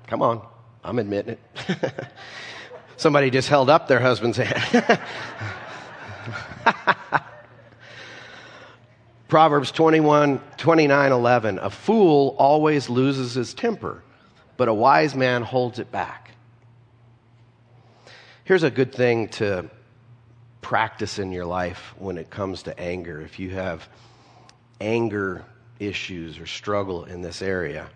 Come 0.08 0.22
on, 0.22 0.45
I'm 0.84 1.00
admitting 1.00 1.34
it. 1.34 1.39
Somebody 2.98 3.32
just 3.32 3.50
held 3.50 3.69
up 3.69 3.88
their 3.88 4.00
husband's 4.00 4.38
hand. 4.38 5.00
Proverbs 9.30 9.72
21, 9.72 10.42
29, 10.58 11.12
11. 11.12 11.60
A 11.60 11.70
fool 11.70 12.36
always 12.39 12.89
loses 12.89 13.36
his 13.36 13.54
temper, 13.54 14.02
but 14.58 14.68
a 14.68 14.74
wise 14.74 15.13
man 15.13 15.44
holds 15.44 15.78
it 15.78 15.92
back. 15.92 16.32
Here's 18.44 18.63
a 18.63 18.72
good 18.72 18.92
thing 18.92 19.28
to 19.30 19.70
practice 20.62 21.20
in 21.20 21.32
your 21.32 21.46
life 21.46 21.94
when 22.00 22.18
it 22.18 22.32
comes 22.32 22.63
to 22.63 22.78
anger. 22.80 23.22
If 23.22 23.38
you 23.38 23.52
have 23.52 23.88
anger 24.82 25.46
issues 25.80 26.39
or 26.39 26.48
struggle 26.48 27.06
in 27.06 27.22
this 27.22 27.44
area, 27.44 27.88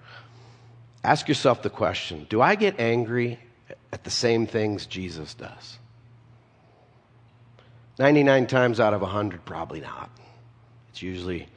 ask 1.03 1.27
yourself 1.27 1.63
the 1.63 1.71
question 1.71 2.27
Do 2.29 2.43
I 2.43 2.53
get 2.53 2.79
angry 2.79 3.39
at 3.91 4.03
the 4.03 4.11
same 4.11 4.45
things 4.45 4.85
Jesus 4.85 5.33
does? 5.33 5.79
99 7.97 8.45
times 8.45 8.79
out 8.79 8.93
of 8.93 9.01
100, 9.01 9.43
probably 9.45 9.81
not. 9.81 10.11
It's 10.93 11.01
usually 11.01 11.47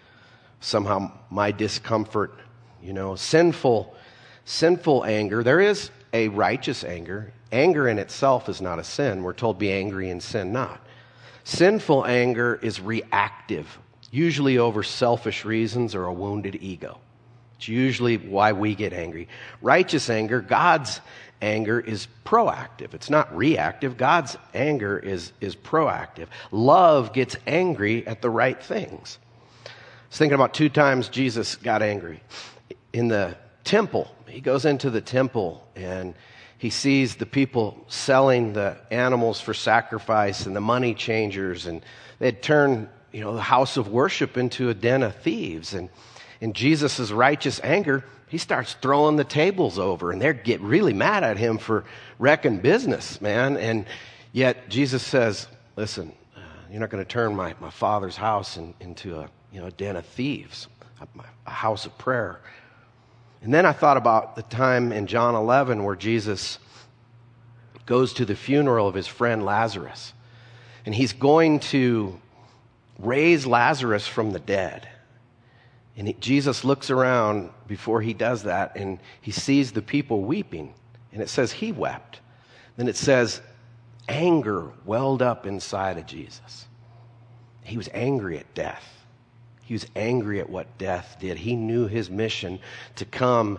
somehow 0.60 1.12
my 1.28 1.52
discomfort, 1.52 2.32
you 2.82 2.94
know, 2.94 3.16
sinful, 3.16 3.94
sinful 4.46 5.04
anger. 5.04 5.42
There 5.42 5.60
is 5.60 5.90
a 6.14 6.28
righteous 6.28 6.82
anger. 6.82 7.34
Anger 7.52 7.86
in 7.86 7.98
itself 7.98 8.48
is 8.48 8.62
not 8.62 8.78
a 8.78 8.84
sin. 8.84 9.22
We're 9.22 9.34
told 9.34 9.58
be 9.58 9.70
angry 9.70 10.08
and 10.08 10.22
sin 10.22 10.52
not. 10.52 10.80
Sinful 11.44 12.06
anger 12.06 12.58
is 12.62 12.80
reactive, 12.80 13.78
usually 14.10 14.56
over 14.56 14.82
selfish 14.82 15.44
reasons 15.44 15.94
or 15.94 16.06
a 16.06 16.14
wounded 16.14 16.56
ego. 16.62 16.98
It's 17.58 17.68
usually 17.68 18.16
why 18.16 18.52
we 18.52 18.74
get 18.74 18.94
angry. 18.94 19.28
Righteous 19.60 20.08
anger, 20.08 20.40
God's 20.40 21.02
anger, 21.42 21.78
is 21.78 22.08
proactive. 22.24 22.94
It's 22.94 23.10
not 23.10 23.36
reactive. 23.36 23.98
God's 23.98 24.38
anger 24.54 24.98
is, 24.98 25.32
is 25.42 25.54
proactive. 25.54 26.28
Love 26.50 27.12
gets 27.12 27.36
angry 27.46 28.06
at 28.06 28.22
the 28.22 28.30
right 28.30 28.62
things. 28.62 29.18
Was 30.08 30.18
thinking 30.18 30.34
about 30.34 30.54
two 30.54 30.68
times 30.68 31.08
Jesus 31.08 31.56
got 31.56 31.82
angry. 31.82 32.22
In 32.92 33.08
the 33.08 33.36
temple. 33.66 34.10
He 34.28 34.40
goes 34.40 34.64
into 34.64 34.88
the 34.88 35.02
temple 35.02 35.66
and 35.76 36.14
he 36.58 36.70
sees 36.70 37.16
the 37.16 37.26
people 37.26 37.84
selling 37.88 38.54
the 38.54 38.78
animals 38.90 39.40
for 39.40 39.52
sacrifice 39.52 40.46
and 40.46 40.56
the 40.56 40.60
money 40.60 40.94
changers, 40.94 41.66
and 41.66 41.84
they'd 42.18 42.40
turned 42.42 42.88
you 43.12 43.20
know, 43.20 43.34
the 43.34 43.42
house 43.42 43.76
of 43.76 43.88
worship 43.88 44.38
into 44.38 44.70
a 44.70 44.74
den 44.74 45.02
of 45.02 45.14
thieves. 45.16 45.74
And 45.74 45.90
in 46.40 46.54
Jesus' 46.54 47.10
righteous 47.10 47.60
anger, 47.62 48.04
he 48.28 48.38
starts 48.38 48.74
throwing 48.80 49.16
the 49.16 49.24
tables 49.24 49.78
over, 49.78 50.12
and 50.12 50.22
they 50.22 50.32
get 50.32 50.62
really 50.62 50.94
mad 50.94 51.24
at 51.24 51.36
him 51.36 51.58
for 51.58 51.84
wrecking 52.18 52.60
business, 52.60 53.20
man. 53.20 53.58
And 53.58 53.84
yet 54.32 54.70
Jesus 54.70 55.02
says, 55.02 55.46
Listen, 55.76 56.10
uh, 56.34 56.40
you're 56.70 56.80
not 56.80 56.88
going 56.88 57.04
to 57.04 57.08
turn 57.08 57.36
my, 57.36 57.54
my 57.60 57.68
father's 57.68 58.16
house 58.16 58.56
in, 58.56 58.72
into 58.80 59.18
a, 59.18 59.28
you 59.52 59.60
know, 59.60 59.66
a 59.66 59.70
den 59.70 59.96
of 59.96 60.06
thieves, 60.06 60.68
a, 61.46 61.50
house 61.50 61.86
of 61.86 61.96
prayer. 61.98 62.40
And 63.42 63.52
then 63.52 63.64
I 63.64 63.72
thought 63.72 63.96
about 63.96 64.36
the 64.36 64.42
time 64.42 64.92
in 64.92 65.06
John 65.06 65.34
11 65.34 65.84
where 65.84 65.96
Jesus 65.96 66.58
goes 67.84 68.12
to 68.14 68.24
the 68.24 68.34
funeral 68.34 68.88
of 68.88 68.94
his 68.94 69.06
friend 69.06 69.44
Lazarus. 69.44 70.12
And 70.84 70.94
he's 70.94 71.12
going 71.12 71.60
to 71.60 72.20
raise 72.98 73.46
Lazarus 73.46 74.06
from 74.06 74.32
the 74.32 74.40
dead. 74.40 74.88
And 75.96 76.20
Jesus 76.20 76.64
looks 76.64 76.90
around 76.90 77.50
before 77.66 78.02
he 78.02 78.12
does 78.12 78.42
that 78.42 78.76
and 78.76 78.98
he 79.20 79.30
sees 79.30 79.72
the 79.72 79.82
people 79.82 80.22
weeping. 80.22 80.74
And 81.12 81.22
it 81.22 81.28
says 81.28 81.52
he 81.52 81.72
wept. 81.72 82.20
Then 82.76 82.88
it 82.88 82.96
says 82.96 83.40
anger 84.08 84.72
welled 84.84 85.22
up 85.22 85.46
inside 85.46 85.98
of 85.98 86.06
Jesus. 86.06 86.66
He 87.62 87.76
was 87.76 87.88
angry 87.92 88.38
at 88.38 88.54
death. 88.54 89.05
He 89.66 89.74
was 89.74 89.86
angry 89.96 90.38
at 90.38 90.48
what 90.48 90.78
death 90.78 91.16
did. 91.20 91.36
He 91.38 91.56
knew 91.56 91.88
his 91.88 92.08
mission 92.08 92.60
to 92.94 93.04
come 93.04 93.58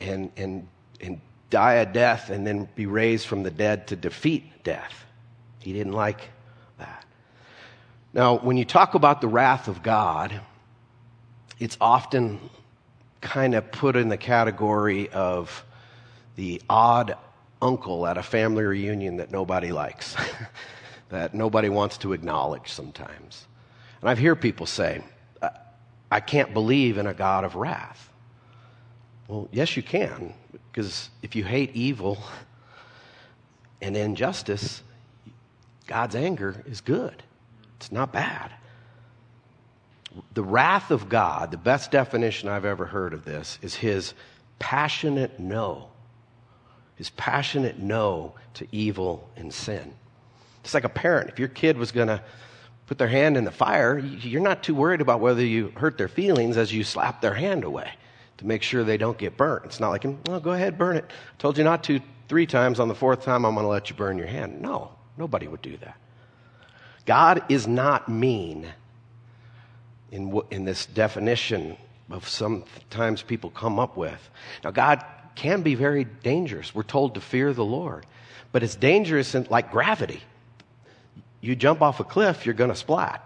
and, 0.00 0.30
and, 0.36 0.68
and 1.00 1.20
die 1.50 1.74
a 1.74 1.86
death 1.86 2.30
and 2.30 2.46
then 2.46 2.68
be 2.76 2.86
raised 2.86 3.26
from 3.26 3.42
the 3.42 3.50
dead 3.50 3.88
to 3.88 3.96
defeat 3.96 4.62
death. 4.62 5.04
He 5.58 5.72
didn't 5.72 5.92
like 5.92 6.30
that. 6.78 7.04
Now, 8.14 8.38
when 8.38 8.56
you 8.56 8.64
talk 8.64 8.94
about 8.94 9.20
the 9.20 9.26
wrath 9.26 9.66
of 9.66 9.82
God, 9.82 10.40
it's 11.58 11.76
often 11.80 12.38
kind 13.20 13.56
of 13.56 13.72
put 13.72 13.96
in 13.96 14.08
the 14.08 14.16
category 14.16 15.08
of 15.10 15.64
the 16.36 16.62
odd 16.70 17.16
uncle 17.60 18.06
at 18.06 18.16
a 18.16 18.22
family 18.22 18.62
reunion 18.62 19.16
that 19.16 19.32
nobody 19.32 19.72
likes, 19.72 20.16
that 21.08 21.34
nobody 21.34 21.68
wants 21.68 21.98
to 21.98 22.12
acknowledge 22.12 22.70
sometimes. 22.70 23.48
And 24.00 24.08
I've 24.08 24.20
heard 24.20 24.40
people 24.40 24.66
say, 24.66 25.02
I 26.10 26.20
can't 26.20 26.52
believe 26.52 26.98
in 26.98 27.06
a 27.06 27.14
God 27.14 27.44
of 27.44 27.54
wrath. 27.54 28.10
Well, 29.28 29.48
yes, 29.52 29.76
you 29.76 29.82
can, 29.82 30.34
because 30.72 31.08
if 31.22 31.36
you 31.36 31.44
hate 31.44 31.70
evil 31.74 32.18
and 33.82 33.96
injustice, 33.96 34.82
God's 35.86 36.16
anger 36.16 36.64
is 36.66 36.80
good. 36.80 37.22
It's 37.76 37.92
not 37.92 38.12
bad. 38.12 38.52
The 40.34 40.42
wrath 40.42 40.90
of 40.90 41.08
God, 41.08 41.52
the 41.52 41.56
best 41.56 41.92
definition 41.92 42.48
I've 42.48 42.64
ever 42.64 42.84
heard 42.84 43.14
of 43.14 43.24
this, 43.24 43.58
is 43.62 43.74
his 43.76 44.14
passionate 44.58 45.38
no. 45.38 45.88
His 46.96 47.10
passionate 47.10 47.78
no 47.78 48.34
to 48.54 48.66
evil 48.72 49.30
and 49.36 49.54
sin. 49.54 49.94
It's 50.64 50.74
like 50.74 50.84
a 50.84 50.90
parent. 50.90 51.30
If 51.30 51.38
your 51.38 51.48
kid 51.48 51.76
was 51.76 51.92
going 51.92 52.08
to 52.08 52.22
put 52.90 52.98
their 52.98 53.06
hand 53.06 53.36
in 53.36 53.44
the 53.44 53.52
fire, 53.52 53.98
you're 53.98 54.40
not 54.40 54.64
too 54.64 54.74
worried 54.74 55.00
about 55.00 55.20
whether 55.20 55.44
you 55.44 55.72
hurt 55.76 55.96
their 55.96 56.08
feelings 56.08 56.56
as 56.56 56.72
you 56.72 56.82
slap 56.82 57.20
their 57.20 57.34
hand 57.34 57.62
away 57.62 57.88
to 58.38 58.44
make 58.44 58.64
sure 58.64 58.82
they 58.82 58.96
don't 58.96 59.16
get 59.16 59.36
burnt. 59.36 59.64
It's 59.64 59.78
not 59.78 59.90
like, 59.90 60.02
mm, 60.02 60.18
well, 60.26 60.40
go 60.40 60.50
ahead, 60.50 60.76
burn 60.76 60.96
it. 60.96 61.04
I 61.08 61.36
told 61.38 61.56
you 61.56 61.62
not 61.62 61.84
to 61.84 62.00
three 62.28 62.46
times. 62.46 62.80
On 62.80 62.88
the 62.88 62.94
fourth 62.96 63.22
time, 63.22 63.46
I'm 63.46 63.54
going 63.54 63.62
to 63.62 63.68
let 63.68 63.90
you 63.90 63.94
burn 63.94 64.18
your 64.18 64.26
hand. 64.26 64.60
No, 64.60 64.90
nobody 65.16 65.46
would 65.46 65.62
do 65.62 65.76
that. 65.76 65.96
God 67.06 67.44
is 67.48 67.68
not 67.68 68.08
mean 68.08 68.66
in, 70.10 70.40
in 70.50 70.64
this 70.64 70.86
definition 70.86 71.76
of 72.10 72.28
sometimes 72.28 73.22
people 73.22 73.50
come 73.50 73.78
up 73.78 73.96
with. 73.96 74.30
Now, 74.64 74.72
God 74.72 75.04
can 75.36 75.62
be 75.62 75.76
very 75.76 76.02
dangerous. 76.24 76.74
We're 76.74 76.82
told 76.82 77.14
to 77.14 77.20
fear 77.20 77.52
the 77.52 77.64
Lord, 77.64 78.04
but 78.50 78.64
it's 78.64 78.74
dangerous 78.74 79.36
in, 79.36 79.46
like 79.48 79.70
gravity. 79.70 80.24
You 81.40 81.56
jump 81.56 81.82
off 81.82 82.00
a 82.00 82.04
cliff, 82.04 82.44
you're 82.44 82.54
going 82.54 82.70
to 82.70 82.76
splat. 82.76 83.24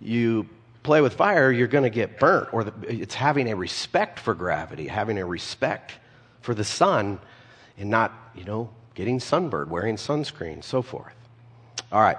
You 0.00 0.48
play 0.82 1.00
with 1.00 1.14
fire, 1.14 1.52
you're 1.52 1.68
going 1.68 1.84
to 1.84 1.90
get 1.90 2.18
burnt. 2.18 2.52
Or 2.52 2.64
the, 2.64 2.72
it's 2.88 3.14
having 3.14 3.50
a 3.50 3.56
respect 3.56 4.18
for 4.18 4.34
gravity, 4.34 4.88
having 4.88 5.18
a 5.18 5.26
respect 5.26 5.92
for 6.40 6.54
the 6.54 6.64
sun, 6.64 7.20
and 7.78 7.90
not, 7.90 8.12
you 8.34 8.44
know, 8.44 8.70
getting 8.94 9.20
sunburned, 9.20 9.70
wearing 9.70 9.96
sunscreen, 9.96 10.64
so 10.64 10.82
forth. 10.82 11.14
All 11.92 12.00
right. 12.00 12.18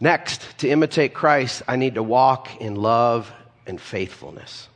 Next, 0.00 0.58
to 0.58 0.68
imitate 0.68 1.14
Christ, 1.14 1.62
I 1.68 1.76
need 1.76 1.94
to 1.94 2.02
walk 2.02 2.60
in 2.60 2.74
love 2.74 3.32
and 3.66 3.80
faithfulness. 3.80 4.68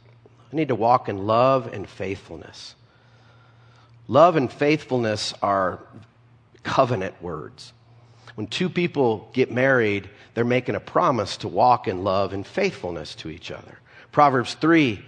I 0.53 0.57
need 0.57 0.69
to 0.69 0.75
walk 0.75 1.09
in 1.09 1.27
love 1.27 1.73
and 1.73 1.89
faithfulness. 1.89 2.75
Love 4.07 4.37
and 4.37 4.53
faithfulness 4.53 5.35
are 5.43 5.81
covenant 6.63 7.21
words. 7.23 7.74
When 8.35 8.47
two 8.47 8.69
people 8.69 9.31
get 9.33 9.53
married, 9.53 10.11
they're 10.35 10.45
making 10.45 10.75
a 10.75 10.81
promise 10.81 11.37
to 11.39 11.49
walk 11.49 11.87
in 11.87 12.03
love 12.03 12.33
and 12.33 12.47
faithfulness 12.47 13.15
to 13.17 13.29
each 13.29 13.51
other. 13.51 13.79
Proverbs 14.11 14.55
3 14.55 15.05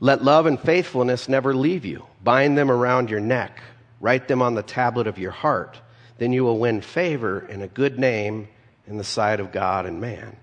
Let 0.00 0.22
love 0.22 0.46
and 0.46 0.60
faithfulness 0.60 1.28
never 1.28 1.54
leave 1.54 1.84
you. 1.84 2.06
Bind 2.22 2.56
them 2.56 2.70
around 2.70 3.10
your 3.10 3.20
neck, 3.20 3.60
write 4.00 4.28
them 4.28 4.42
on 4.42 4.54
the 4.54 4.62
tablet 4.62 5.06
of 5.06 5.18
your 5.18 5.32
heart. 5.32 5.80
Then 6.18 6.32
you 6.32 6.44
will 6.44 6.58
win 6.58 6.80
favor 6.80 7.40
and 7.40 7.62
a 7.62 7.68
good 7.68 7.98
name 7.98 8.48
in 8.86 8.98
the 8.98 9.04
sight 9.04 9.40
of 9.40 9.50
God 9.50 9.86
and 9.86 10.00
man. 10.00 10.36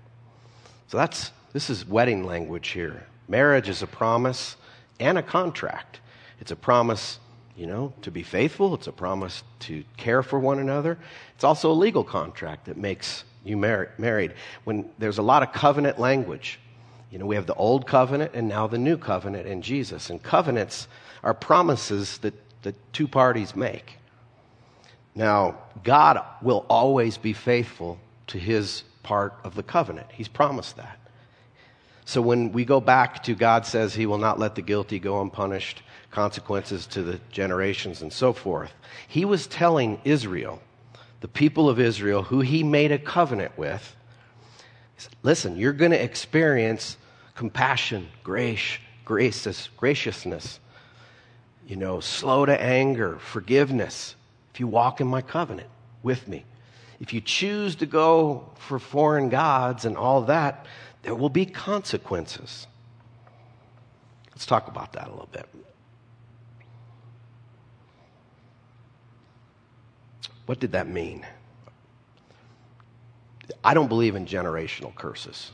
So 0.88 0.98
that's 0.98 1.30
this 1.52 1.70
is 1.70 1.86
wedding 1.86 2.24
language 2.24 2.68
here. 2.68 3.06
Marriage 3.28 3.68
is 3.68 3.82
a 3.82 3.86
promise 3.86 4.56
and 5.00 5.16
a 5.16 5.22
contract. 5.22 6.00
It's 6.40 6.50
a 6.50 6.56
promise 6.56 7.18
you 7.56 7.66
know, 7.66 7.92
to 8.02 8.10
be 8.10 8.22
faithful. 8.22 8.74
It's 8.74 8.86
a 8.86 8.92
promise 8.92 9.42
to 9.60 9.84
care 9.96 10.22
for 10.22 10.38
one 10.38 10.58
another. 10.58 10.98
It's 11.34 11.44
also 11.44 11.70
a 11.70 11.74
legal 11.74 12.04
contract 12.04 12.66
that 12.66 12.76
makes 12.76 13.24
you 13.44 13.56
mar- 13.56 13.90
married. 13.98 14.34
When 14.64 14.88
there's 14.98 15.18
a 15.18 15.22
lot 15.22 15.42
of 15.42 15.52
covenant 15.52 15.98
language, 15.98 16.58
you 17.10 17.18
know, 17.18 17.26
we 17.26 17.36
have 17.36 17.46
the 17.46 17.54
old 17.54 17.86
covenant 17.86 18.32
and 18.34 18.48
now 18.48 18.66
the 18.66 18.78
new 18.78 18.96
covenant 18.96 19.46
in 19.46 19.60
Jesus. 19.60 20.08
And 20.08 20.22
covenants 20.22 20.88
are 21.22 21.34
promises 21.34 22.18
that 22.18 22.34
the 22.62 22.74
two 22.92 23.06
parties 23.06 23.54
make. 23.54 23.98
Now, 25.14 25.58
God 25.84 26.24
will 26.40 26.64
always 26.70 27.18
be 27.18 27.34
faithful 27.34 27.98
to 28.28 28.38
his 28.38 28.84
part 29.02 29.34
of 29.44 29.54
the 29.54 29.62
covenant. 29.62 30.06
He's 30.12 30.28
promised 30.28 30.76
that. 30.76 30.98
So 32.04 32.22
when 32.22 32.52
we 32.52 32.64
go 32.64 32.80
back 32.80 33.22
to 33.24 33.34
God 33.34 33.66
says 33.66 33.94
he 33.94 34.06
will 34.06 34.18
not 34.18 34.38
let 34.38 34.54
the 34.54 34.62
guilty 34.62 34.98
go 34.98 35.20
unpunished, 35.20 35.82
consequences 36.12 36.86
to 36.86 37.02
the 37.02 37.18
generations 37.30 38.02
and 38.02 38.12
so 38.12 38.32
forth. 38.32 38.72
He 39.08 39.24
was 39.24 39.46
telling 39.46 40.00
Israel, 40.04 40.62
the 41.20 41.28
people 41.28 41.68
of 41.68 41.80
Israel, 41.80 42.22
who 42.22 42.40
he 42.40 42.62
made 42.62 42.92
a 42.92 42.98
covenant 42.98 43.56
with, 43.58 43.96
listen, 45.22 45.56
you're 45.56 45.72
going 45.72 45.90
to 45.90 46.02
experience 46.02 46.96
compassion, 47.34 48.08
grace, 48.22 48.78
grace, 49.04 49.68
graciousness, 49.76 50.60
you 51.66 51.76
know, 51.76 52.00
slow 52.00 52.44
to 52.44 52.60
anger, 52.60 53.18
forgiveness, 53.18 54.14
if 54.52 54.60
you 54.60 54.66
walk 54.66 55.00
in 55.00 55.06
my 55.06 55.22
covenant 55.22 55.68
with 56.02 56.28
me. 56.28 56.44
If 57.00 57.12
you 57.12 57.20
choose 57.20 57.76
to 57.76 57.86
go 57.86 58.50
for 58.58 58.78
foreign 58.78 59.28
gods 59.28 59.84
and 59.84 59.96
all 59.96 60.22
that, 60.22 60.66
there 61.02 61.14
will 61.14 61.30
be 61.30 61.46
consequences. 61.46 62.66
Let's 64.30 64.46
talk 64.46 64.68
about 64.68 64.92
that 64.92 65.08
a 65.08 65.10
little 65.10 65.28
bit. 65.32 65.48
What 70.46 70.60
did 70.60 70.72
that 70.72 70.88
mean? 70.88 71.24
I 73.64 73.74
don't 73.74 73.88
believe 73.88 74.16
in 74.16 74.26
generational 74.26 74.94
curses 74.94 75.52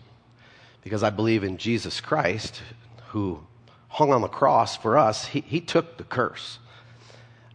because 0.83 1.03
I 1.03 1.11
believe 1.11 1.44
in 1.44 1.59
Jesus 1.59 2.01
Christ 2.01 2.62
who 3.09 3.40
hung 3.88 4.12
on 4.12 4.22
the 4.22 4.29
cross 4.29 4.77
for 4.77 4.96
us. 4.96 5.27
He, 5.27 5.40
he 5.40 5.61
took 5.61 5.96
the 5.96 6.05
curse. 6.05 6.59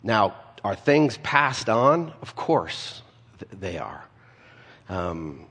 Now, 0.03 0.35
are 0.63 0.75
things 0.75 1.17
passed 1.17 1.69
on? 1.69 2.13
Of 2.21 2.35
course 2.35 3.01
they 3.51 3.77
are. 3.77 4.05
Um, 4.89 5.45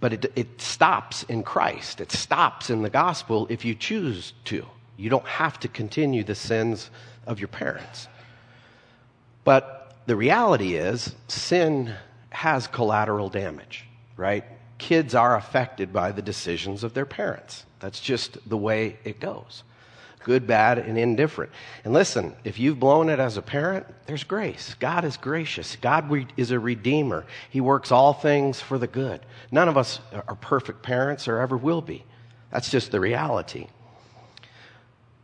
but 0.00 0.12
it, 0.12 0.32
it 0.36 0.60
stops 0.60 1.22
in 1.24 1.42
Christ. 1.42 2.00
It 2.00 2.12
stops 2.12 2.70
in 2.70 2.82
the 2.82 2.90
gospel 2.90 3.46
if 3.48 3.64
you 3.64 3.74
choose 3.74 4.34
to. 4.46 4.66
You 4.96 5.10
don't 5.10 5.26
have 5.26 5.58
to 5.60 5.68
continue 5.68 6.24
the 6.24 6.34
sins 6.34 6.90
of 7.26 7.40
your 7.40 7.48
parents. 7.48 8.08
But 9.44 9.83
the 10.06 10.16
reality 10.16 10.74
is, 10.74 11.14
sin 11.28 11.94
has 12.30 12.66
collateral 12.66 13.28
damage, 13.28 13.86
right? 14.16 14.44
Kids 14.78 15.14
are 15.14 15.36
affected 15.36 15.92
by 15.92 16.12
the 16.12 16.22
decisions 16.22 16.84
of 16.84 16.94
their 16.94 17.06
parents. 17.06 17.64
That's 17.80 18.00
just 18.00 18.38
the 18.48 18.56
way 18.56 18.98
it 19.04 19.20
goes. 19.20 19.62
good, 20.24 20.46
bad, 20.46 20.78
and 20.78 20.98
indifferent. 20.98 21.52
And 21.84 21.92
listen, 21.92 22.34
if 22.42 22.58
you've 22.58 22.80
blown 22.80 23.08
it 23.08 23.20
as 23.20 23.36
a 23.36 23.42
parent, 23.42 23.86
there's 24.06 24.24
grace. 24.24 24.74
God 24.80 25.04
is 25.04 25.16
gracious. 25.16 25.76
God 25.76 26.32
is 26.36 26.50
a 26.50 26.58
redeemer. 26.58 27.24
He 27.50 27.60
works 27.60 27.92
all 27.92 28.12
things 28.12 28.60
for 28.60 28.78
the 28.78 28.86
good. 28.86 29.20
None 29.52 29.68
of 29.68 29.76
us 29.76 30.00
are 30.26 30.34
perfect 30.34 30.82
parents 30.82 31.28
or 31.28 31.38
ever 31.38 31.56
will 31.56 31.82
be. 31.82 32.04
That's 32.50 32.70
just 32.70 32.90
the 32.90 33.00
reality. 33.00 33.68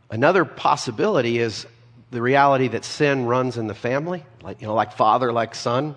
Another 0.09 0.45
possibility 0.45 1.39
is 1.39 1.65
the 2.11 2.21
reality 2.21 2.67
that 2.67 2.85
sin 2.85 3.25
runs 3.25 3.57
in 3.57 3.67
the 3.67 3.73
family, 3.73 4.23
like, 4.43 4.61
you 4.61 4.67
know, 4.67 4.75
like 4.75 4.93
father, 4.93 5.31
like 5.31 5.55
son. 5.55 5.95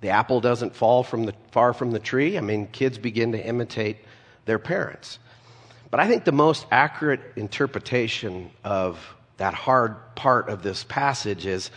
The 0.00 0.10
apple 0.10 0.40
doesn't 0.40 0.76
fall 0.76 1.02
from 1.02 1.24
the, 1.24 1.34
far 1.52 1.72
from 1.72 1.90
the 1.90 1.98
tree. 1.98 2.36
I 2.36 2.40
mean, 2.40 2.66
kids 2.66 2.98
begin 2.98 3.32
to 3.32 3.44
imitate 3.44 3.96
their 4.44 4.58
parents. 4.58 5.18
But 5.90 6.00
I 6.00 6.08
think 6.08 6.24
the 6.24 6.32
most 6.32 6.66
accurate 6.70 7.20
interpretation 7.36 8.50
of 8.62 8.98
that 9.36 9.54
hard 9.54 9.96
part 10.14 10.48
of 10.48 10.62
this 10.62 10.84
passage 10.84 11.46
is 11.46 11.70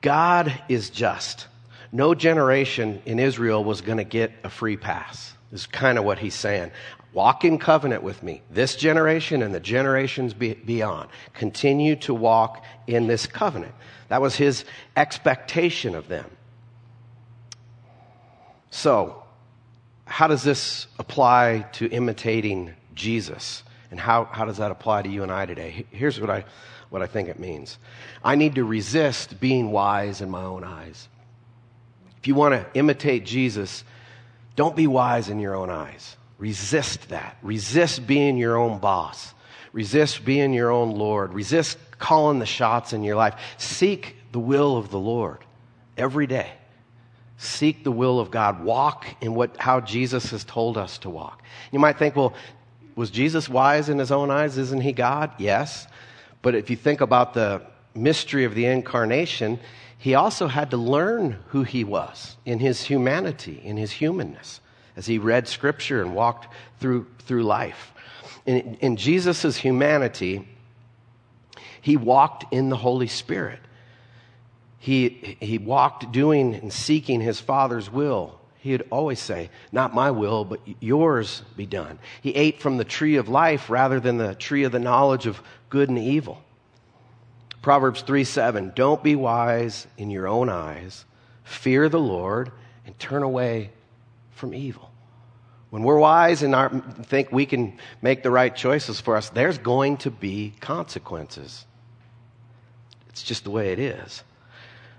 God 0.00 0.52
is 0.68 0.90
just. 0.90 1.48
No 1.92 2.14
generation 2.14 3.02
in 3.06 3.18
Israel 3.18 3.62
was 3.62 3.80
going 3.80 3.98
to 3.98 4.04
get 4.04 4.32
a 4.42 4.50
free 4.50 4.76
pass, 4.76 5.32
is 5.52 5.66
kind 5.66 5.98
of 5.98 6.04
what 6.04 6.18
he's 6.18 6.34
saying. 6.34 6.70
Walk 7.14 7.44
in 7.44 7.58
covenant 7.58 8.02
with 8.02 8.24
me, 8.24 8.42
this 8.50 8.74
generation 8.74 9.40
and 9.40 9.54
the 9.54 9.60
generations 9.60 10.34
be- 10.34 10.54
beyond. 10.54 11.08
Continue 11.32 11.94
to 11.96 12.12
walk 12.12 12.64
in 12.88 13.06
this 13.06 13.24
covenant. 13.24 13.72
That 14.08 14.20
was 14.20 14.34
his 14.34 14.64
expectation 14.96 15.94
of 15.94 16.08
them. 16.08 16.28
So, 18.70 19.22
how 20.06 20.26
does 20.26 20.42
this 20.42 20.88
apply 20.98 21.66
to 21.74 21.88
imitating 21.88 22.74
Jesus? 22.94 23.62
And 23.92 24.00
how, 24.00 24.24
how 24.24 24.44
does 24.44 24.56
that 24.56 24.72
apply 24.72 25.02
to 25.02 25.08
you 25.08 25.22
and 25.22 25.30
I 25.30 25.46
today? 25.46 25.86
Here's 25.92 26.20
what 26.20 26.30
I, 26.30 26.44
what 26.90 27.00
I 27.00 27.06
think 27.06 27.28
it 27.28 27.38
means 27.38 27.78
I 28.24 28.34
need 28.34 28.56
to 28.56 28.64
resist 28.64 29.38
being 29.38 29.70
wise 29.70 30.20
in 30.20 30.30
my 30.30 30.42
own 30.42 30.64
eyes. 30.64 31.08
If 32.18 32.26
you 32.26 32.34
want 32.34 32.54
to 32.54 32.66
imitate 32.76 33.24
Jesus, 33.24 33.84
don't 34.56 34.74
be 34.74 34.88
wise 34.88 35.28
in 35.28 35.38
your 35.38 35.54
own 35.54 35.70
eyes. 35.70 36.16
Resist 36.38 37.10
that. 37.10 37.36
Resist 37.42 38.06
being 38.06 38.36
your 38.36 38.56
own 38.56 38.78
boss. 38.78 39.34
Resist 39.72 40.24
being 40.24 40.52
your 40.52 40.70
own 40.70 40.92
Lord. 40.92 41.32
Resist 41.32 41.78
calling 41.98 42.38
the 42.38 42.46
shots 42.46 42.92
in 42.92 43.02
your 43.02 43.16
life. 43.16 43.34
Seek 43.56 44.16
the 44.32 44.38
will 44.38 44.76
of 44.76 44.90
the 44.90 44.98
Lord 44.98 45.38
every 45.96 46.26
day. 46.26 46.50
Seek 47.36 47.84
the 47.84 47.92
will 47.92 48.20
of 48.20 48.30
God. 48.30 48.64
Walk 48.64 49.06
in 49.20 49.34
what, 49.34 49.56
how 49.56 49.80
Jesus 49.80 50.30
has 50.30 50.44
told 50.44 50.78
us 50.78 50.98
to 50.98 51.10
walk. 51.10 51.42
You 51.72 51.78
might 51.78 51.98
think, 51.98 52.16
well, 52.16 52.34
was 52.94 53.10
Jesus 53.10 53.48
wise 53.48 53.88
in 53.88 53.98
his 53.98 54.12
own 54.12 54.30
eyes? 54.30 54.56
Isn't 54.56 54.80
he 54.80 54.92
God? 54.92 55.32
Yes. 55.38 55.86
But 56.42 56.54
if 56.54 56.70
you 56.70 56.76
think 56.76 57.00
about 57.00 57.34
the 57.34 57.62
mystery 57.94 58.44
of 58.44 58.54
the 58.54 58.66
incarnation, 58.66 59.58
he 59.98 60.14
also 60.14 60.46
had 60.46 60.70
to 60.70 60.76
learn 60.76 61.38
who 61.48 61.64
he 61.64 61.84
was 61.84 62.36
in 62.44 62.58
his 62.58 62.82
humanity, 62.82 63.60
in 63.64 63.76
his 63.76 63.92
humanness 63.92 64.60
as 64.96 65.06
he 65.06 65.18
read 65.18 65.48
scripture 65.48 66.00
and 66.02 66.14
walked 66.14 66.48
through, 66.80 67.06
through 67.20 67.42
life. 67.42 67.92
In, 68.46 68.76
in 68.80 68.96
Jesus' 68.96 69.56
humanity, 69.56 70.46
he 71.80 71.96
walked 71.96 72.52
in 72.52 72.68
the 72.68 72.76
Holy 72.76 73.08
Spirit. 73.08 73.60
He, 74.78 75.36
he 75.40 75.58
walked 75.58 76.12
doing 76.12 76.54
and 76.54 76.72
seeking 76.72 77.20
his 77.20 77.40
Father's 77.40 77.90
will. 77.90 78.38
He'd 78.58 78.84
always 78.90 79.20
say, 79.20 79.50
Not 79.72 79.94
my 79.94 80.10
will, 80.10 80.46
but 80.46 80.60
yours 80.80 81.42
be 81.54 81.66
done. 81.66 81.98
He 82.22 82.34
ate 82.34 82.60
from 82.60 82.78
the 82.78 82.84
tree 82.84 83.16
of 83.16 83.28
life 83.28 83.68
rather 83.68 84.00
than 84.00 84.16
the 84.16 84.34
tree 84.34 84.64
of 84.64 84.72
the 84.72 84.78
knowledge 84.78 85.26
of 85.26 85.42
good 85.68 85.90
and 85.90 85.98
evil. 85.98 86.42
Proverbs 87.60 88.00
3 88.00 88.24
7, 88.24 88.72
don't 88.74 89.02
be 89.02 89.16
wise 89.16 89.86
in 89.98 90.10
your 90.10 90.26
own 90.26 90.48
eyes, 90.48 91.04
fear 91.42 91.90
the 91.90 92.00
Lord, 92.00 92.52
and 92.86 92.98
turn 92.98 93.22
away 93.22 93.70
from 94.34 94.54
evil. 94.54 94.90
When 95.70 95.82
we're 95.82 95.98
wise 95.98 96.42
and 96.42 96.54
our, 96.54 96.68
think 96.68 97.32
we 97.32 97.46
can 97.46 97.78
make 98.00 98.22
the 98.22 98.30
right 98.30 98.54
choices 98.54 99.00
for 99.00 99.16
us, 99.16 99.30
there's 99.30 99.58
going 99.58 99.96
to 99.98 100.10
be 100.10 100.54
consequences. 100.60 101.66
It's 103.08 103.22
just 103.22 103.44
the 103.44 103.50
way 103.50 103.72
it 103.72 103.78
is. 103.78 104.22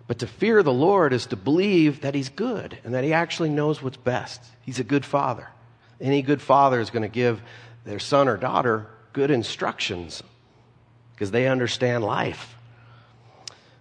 But 0.07 0.19
to 0.19 0.27
fear 0.27 0.61
the 0.63 0.73
Lord 0.73 1.13
is 1.13 1.27
to 1.27 1.35
believe 1.35 2.01
that 2.01 2.13
He's 2.13 2.29
good 2.29 2.77
and 2.83 2.93
that 2.93 3.03
He 3.03 3.13
actually 3.13 3.49
knows 3.49 3.81
what's 3.81 3.97
best. 3.97 4.41
He's 4.61 4.79
a 4.79 4.83
good 4.83 5.05
father. 5.05 5.47
Any 5.99 6.21
good 6.21 6.41
father 6.41 6.79
is 6.79 6.89
going 6.89 7.03
to 7.03 7.07
give 7.07 7.41
their 7.85 7.99
son 7.99 8.27
or 8.27 8.37
daughter 8.37 8.87
good 9.13 9.31
instructions 9.31 10.21
because 11.13 11.31
they 11.31 11.47
understand 11.47 12.03
life. 12.03 12.54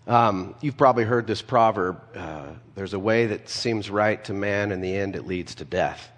Um, 0.06 0.54
you've 0.60 0.76
probably 0.76 1.04
heard 1.04 1.26
this 1.26 1.40
proverb 1.40 2.00
uh, 2.14 2.48
there's 2.74 2.94
a 2.94 2.98
way 2.98 3.26
that 3.26 3.48
seems 3.48 3.88
right 3.88 4.22
to 4.24 4.32
man, 4.32 4.72
in 4.72 4.80
the 4.80 4.94
end, 4.94 5.14
it 5.16 5.26
leads 5.26 5.54
to 5.56 5.64
death. 5.64 6.10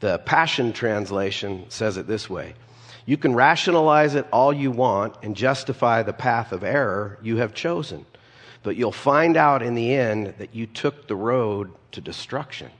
The 0.00 0.18
Passion 0.18 0.72
Translation 0.72 1.66
says 1.68 1.96
it 1.96 2.06
this 2.06 2.28
way 2.28 2.54
You 3.06 3.16
can 3.16 3.34
rationalize 3.34 4.14
it 4.14 4.26
all 4.32 4.52
you 4.52 4.70
want 4.70 5.16
and 5.22 5.34
justify 5.34 6.02
the 6.02 6.12
path 6.12 6.52
of 6.52 6.62
error 6.62 7.18
you 7.22 7.38
have 7.38 7.54
chosen, 7.54 8.04
but 8.62 8.76
you'll 8.76 8.92
find 8.92 9.36
out 9.36 9.62
in 9.62 9.74
the 9.74 9.94
end 9.94 10.34
that 10.38 10.54
you 10.54 10.66
took 10.66 11.08
the 11.08 11.16
road 11.16 11.72
to 11.92 12.00
destruction. 12.00 12.70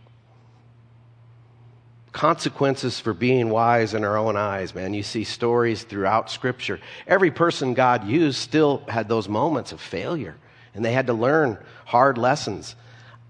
Consequences 2.12 3.00
for 3.00 3.14
being 3.14 3.48
wise 3.48 3.94
in 3.94 4.04
our 4.04 4.18
own 4.18 4.36
eyes, 4.36 4.74
man. 4.74 4.92
You 4.92 5.02
see 5.02 5.24
stories 5.24 5.82
throughout 5.82 6.30
Scripture. 6.30 6.78
Every 7.06 7.30
person 7.30 7.72
God 7.72 8.06
used 8.06 8.36
still 8.36 8.84
had 8.86 9.08
those 9.08 9.30
moments 9.30 9.72
of 9.72 9.80
failure 9.80 10.36
and 10.74 10.84
they 10.84 10.92
had 10.92 11.06
to 11.08 11.12
learn 11.12 11.58
hard 11.84 12.18
lessons. 12.18 12.74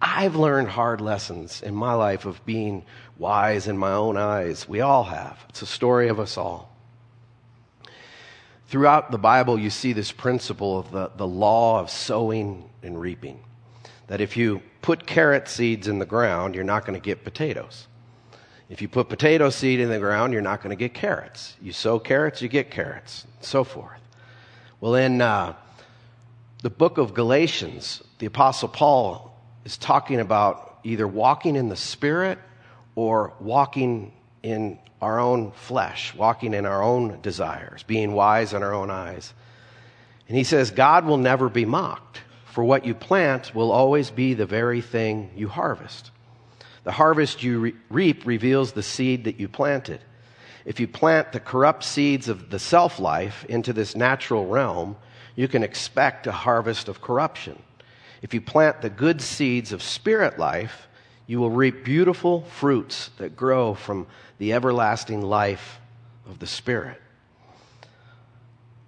I've 0.01 0.37
learned 0.37 0.69
hard 0.69 1.01
lessons 1.01 1.63
in 1.63 1.75
my 1.75 1.95
life 1.95 2.25
of 2.25 2.45
being 2.45 2.85
wise 3.19 3.69
in 3.69 3.79
my 3.79 3.93
own 3.93 4.17
eyes. 4.17 4.69
We 4.69 4.81
all 4.81 5.05
have. 5.05 5.39
It's 5.49 5.63
a 5.63 5.67
story 5.67 6.09
of 6.09 6.19
us 6.19 6.37
all. 6.37 6.75
Throughout 8.67 9.11
the 9.11 9.19
Bible, 9.19 9.59
you 9.59 9.71
see 9.71 9.93
this 9.93 10.11
principle 10.11 10.79
of 10.79 10.91
the, 10.91 11.11
the 11.17 11.27
law 11.27 11.79
of 11.79 11.91
sowing 11.91 12.69
and 12.83 13.01
reaping. 13.01 13.39
That 14.07 14.21
if 14.21 14.37
you 14.37 14.63
put 14.81 15.07
carrot 15.07 15.47
seeds 15.47 15.89
in 15.89 15.99
the 15.99 16.07
ground, 16.07 16.55
you're 16.55 16.65
not 16.65 16.85
going 16.85 16.99
to 16.99 17.05
get 17.05 17.23
potatoes. 17.23 17.87
If 18.69 18.81
you 18.81 18.89
put 18.89 19.11
potato 19.11 19.51
seed 19.51 19.81
in 19.81 19.91
the 19.91 19.99
ground, 19.99 20.33
you're 20.33 20.41
not 20.41 20.63
going 20.63 20.71
to 20.71 20.77
get 20.77 20.95
carrots. 20.95 21.55
You 21.61 21.73
sow 21.73 21.99
carrots, 21.99 22.41
you 22.41 22.49
get 22.49 22.71
carrots, 22.71 23.25
and 23.37 23.45
so 23.45 23.65
forth. 23.65 24.01
Well, 24.81 24.95
in 24.95 25.21
uh, 25.21 25.55
the 26.63 26.71
book 26.71 26.97
of 26.97 27.13
Galatians, 27.13 28.03
the 28.19 28.27
Apostle 28.27 28.69
Paul 28.69 29.37
is 29.65 29.77
talking 29.77 30.21
about 30.21 30.79
either 30.85 31.07
walking 31.07 31.57
in 31.57 31.69
the 31.69 31.77
Spirit 31.77 32.39
or 32.95 33.35
walking 33.41 34.13
in 34.45 34.79
our 35.01 35.19
own 35.19 35.51
flesh, 35.51 36.15
walking 36.15 36.55
in 36.55 36.65
our 36.65 36.81
own 36.81 37.21
desires, 37.21 37.83
being 37.83 38.13
wise 38.13 38.53
in 38.55 38.63
our 38.63 38.73
own 38.73 38.91
eyes. 38.91 39.35
And 40.29 40.37
he 40.37 40.45
says, 40.45 40.71
God 40.71 41.05
will 41.05 41.17
never 41.17 41.49
be 41.49 41.65
mocked, 41.65 42.21
for 42.47 42.63
what 42.63 42.87
you 42.87 42.95
plant 42.95 43.53
will 43.55 43.73
always 43.73 44.13
be 44.13 44.35
the 44.35 44.47
very 44.47 44.81
thing 44.81 45.33
you 45.35 45.49
harvest. 45.49 46.13
The 46.85 46.93
harvest 46.93 47.43
you 47.43 47.59
re- 47.59 47.75
reap 47.91 48.25
reveals 48.25 48.73
the 48.73 48.85
seed 48.85 49.25
that 49.25 49.41
you 49.41 49.49
planted. 49.49 50.01
If 50.65 50.79
you 50.79 50.87
plant 50.87 51.33
the 51.33 51.41
corrupt 51.41 51.83
seeds 51.83 52.29
of 52.29 52.51
the 52.51 52.61
self 52.61 53.01
life 53.01 53.45
into 53.49 53.73
this 53.73 53.97
natural 53.97 54.47
realm, 54.47 54.97
you 55.37 55.49
can 55.49 55.63
expect 55.63 56.27
a 56.27 56.33
harvest 56.33 56.89
of 56.89 57.01
corruption. 57.01 57.61
If 58.21 58.35
you 58.35 58.41
plant 58.41 58.83
the 58.83 58.91
good 58.91 59.21
seeds 59.21 59.73
of 59.73 59.83
spirit 59.83 60.39
life, 60.39 60.89
you 61.27 61.41
will 61.41 61.51
reap 61.51 61.85
beautiful 61.85 62.43
fruits 62.43 63.11
that 63.19 63.37
grow 63.37 63.75
from 63.75 64.07
the 64.39 64.53
everlasting 64.53 65.23
life 65.23 65.81
of 66.29 66.39
the 66.39 66.47
Spirit. 66.47 67.01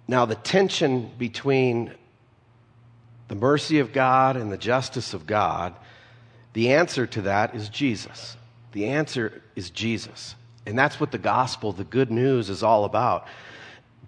Now, 0.07 0.25
the 0.25 0.35
tension 0.35 1.11
between 1.17 1.93
the 3.27 3.35
mercy 3.35 3.79
of 3.79 3.91
God 3.91 4.37
and 4.37 4.51
the 4.51 4.57
justice 4.57 5.13
of 5.13 5.25
God, 5.25 5.73
the 6.53 6.73
answer 6.73 7.07
to 7.07 7.21
that 7.23 7.55
is 7.55 7.69
Jesus. 7.69 8.37
The 8.73 8.87
answer 8.87 9.41
is 9.55 9.69
Jesus. 9.69 10.35
And 10.65 10.77
that's 10.77 10.99
what 10.99 11.11
the 11.11 11.17
gospel, 11.17 11.71
the 11.71 11.83
good 11.83 12.11
news, 12.11 12.49
is 12.49 12.61
all 12.61 12.85
about 12.85 13.27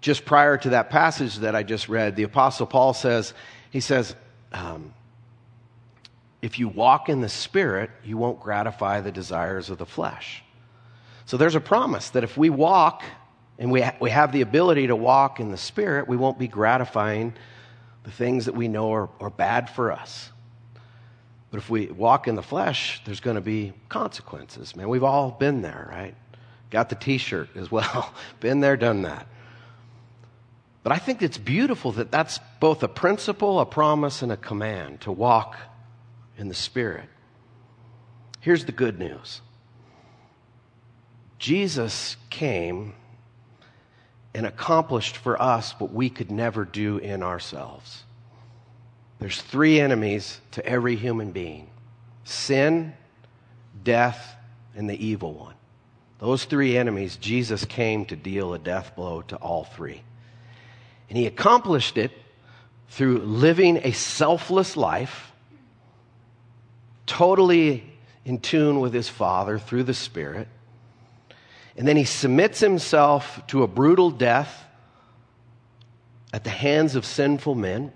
just 0.00 0.24
prior 0.24 0.56
to 0.58 0.70
that 0.70 0.90
passage 0.90 1.36
that 1.38 1.54
I 1.54 1.62
just 1.62 1.88
read, 1.88 2.16
the 2.16 2.22
Apostle 2.22 2.66
Paul 2.66 2.94
says, 2.94 3.34
he 3.70 3.80
says, 3.80 4.14
um, 4.52 4.94
if 6.40 6.58
you 6.58 6.68
walk 6.68 7.08
in 7.08 7.20
the 7.20 7.28
Spirit, 7.28 7.90
you 8.04 8.16
won't 8.16 8.40
gratify 8.40 9.00
the 9.00 9.10
desires 9.10 9.70
of 9.70 9.78
the 9.78 9.86
flesh. 9.86 10.42
So 11.26 11.36
there's 11.36 11.56
a 11.56 11.60
promise 11.60 12.10
that 12.10 12.24
if 12.24 12.36
we 12.36 12.48
walk 12.48 13.02
and 13.58 13.72
we, 13.72 13.80
ha- 13.80 13.96
we 14.00 14.10
have 14.10 14.32
the 14.32 14.40
ability 14.40 14.86
to 14.86 14.96
walk 14.96 15.40
in 15.40 15.50
the 15.50 15.56
Spirit, 15.56 16.06
we 16.06 16.16
won't 16.16 16.38
be 16.38 16.46
gratifying 16.46 17.34
the 18.04 18.10
things 18.10 18.46
that 18.46 18.54
we 18.54 18.68
know 18.68 18.92
are, 18.92 19.08
are 19.20 19.30
bad 19.30 19.68
for 19.68 19.90
us. 19.90 20.30
But 21.50 21.58
if 21.58 21.68
we 21.68 21.86
walk 21.86 22.28
in 22.28 22.34
the 22.34 22.42
flesh, 22.42 23.02
there's 23.04 23.20
going 23.20 23.36
to 23.36 23.42
be 23.42 23.72
consequences. 23.88 24.76
Man, 24.76 24.88
we've 24.88 25.04
all 25.04 25.32
been 25.32 25.62
there, 25.62 25.88
right? 25.90 26.14
Got 26.70 26.88
the 26.88 26.94
t 26.94 27.18
shirt 27.18 27.48
as 27.56 27.70
well. 27.70 28.14
been 28.40 28.60
there, 28.60 28.76
done 28.76 29.02
that. 29.02 29.26
But 30.88 30.94
I 30.94 31.00
think 31.00 31.20
it's 31.20 31.36
beautiful 31.36 31.92
that 31.92 32.10
that's 32.10 32.40
both 32.60 32.82
a 32.82 32.88
principle, 32.88 33.60
a 33.60 33.66
promise, 33.66 34.22
and 34.22 34.32
a 34.32 34.38
command 34.38 35.02
to 35.02 35.12
walk 35.12 35.54
in 36.38 36.48
the 36.48 36.54
Spirit. 36.54 37.10
Here's 38.40 38.64
the 38.64 38.72
good 38.72 38.98
news 38.98 39.42
Jesus 41.38 42.16
came 42.30 42.94
and 44.32 44.46
accomplished 44.46 45.18
for 45.18 45.38
us 45.42 45.78
what 45.78 45.92
we 45.92 46.08
could 46.08 46.30
never 46.30 46.64
do 46.64 46.96
in 46.96 47.22
ourselves. 47.22 48.04
There's 49.18 49.42
three 49.42 49.78
enemies 49.80 50.40
to 50.52 50.64
every 50.64 50.96
human 50.96 51.32
being 51.32 51.68
sin, 52.24 52.94
death, 53.84 54.36
and 54.74 54.88
the 54.88 55.06
evil 55.06 55.34
one. 55.34 55.56
Those 56.18 56.46
three 56.46 56.78
enemies, 56.78 57.18
Jesus 57.18 57.66
came 57.66 58.06
to 58.06 58.16
deal 58.16 58.54
a 58.54 58.58
death 58.58 58.96
blow 58.96 59.20
to 59.20 59.36
all 59.36 59.64
three. 59.64 60.00
And 61.08 61.16
he 61.16 61.26
accomplished 61.26 61.96
it 61.96 62.12
through 62.88 63.18
living 63.18 63.78
a 63.78 63.92
selfless 63.92 64.76
life, 64.76 65.32
totally 67.06 67.84
in 68.24 68.38
tune 68.38 68.80
with 68.80 68.92
his 68.92 69.08
Father 69.08 69.58
through 69.58 69.84
the 69.84 69.94
Spirit. 69.94 70.48
And 71.76 71.86
then 71.86 71.96
he 71.96 72.04
submits 72.04 72.60
himself 72.60 73.40
to 73.48 73.62
a 73.62 73.66
brutal 73.66 74.10
death 74.10 74.64
at 76.32 76.44
the 76.44 76.50
hands 76.50 76.94
of 76.94 77.04
sinful 77.04 77.54
men. 77.54 77.92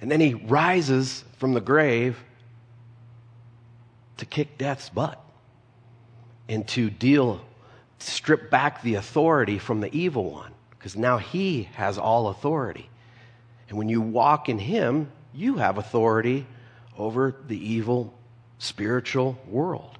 And 0.00 0.10
then 0.10 0.20
he 0.20 0.34
rises 0.34 1.24
from 1.36 1.52
the 1.54 1.60
grave 1.60 2.18
to 4.16 4.26
kick 4.26 4.58
death's 4.58 4.88
butt 4.88 5.22
and 6.48 6.66
to 6.68 6.90
deal, 6.90 7.40
strip 7.98 8.50
back 8.50 8.82
the 8.82 8.96
authority 8.96 9.58
from 9.58 9.80
the 9.80 9.94
evil 9.96 10.30
one, 10.30 10.52
because 10.80 10.96
now 10.96 11.18
he 11.18 11.64
has 11.74 11.98
all 11.98 12.28
authority. 12.28 12.88
And 13.68 13.76
when 13.76 13.90
you 13.90 14.00
walk 14.00 14.48
in 14.48 14.58
him, 14.58 15.12
you 15.34 15.56
have 15.56 15.76
authority 15.76 16.46
over 16.96 17.36
the 17.46 17.72
evil 17.72 18.14
spiritual 18.58 19.38
world. 19.46 19.98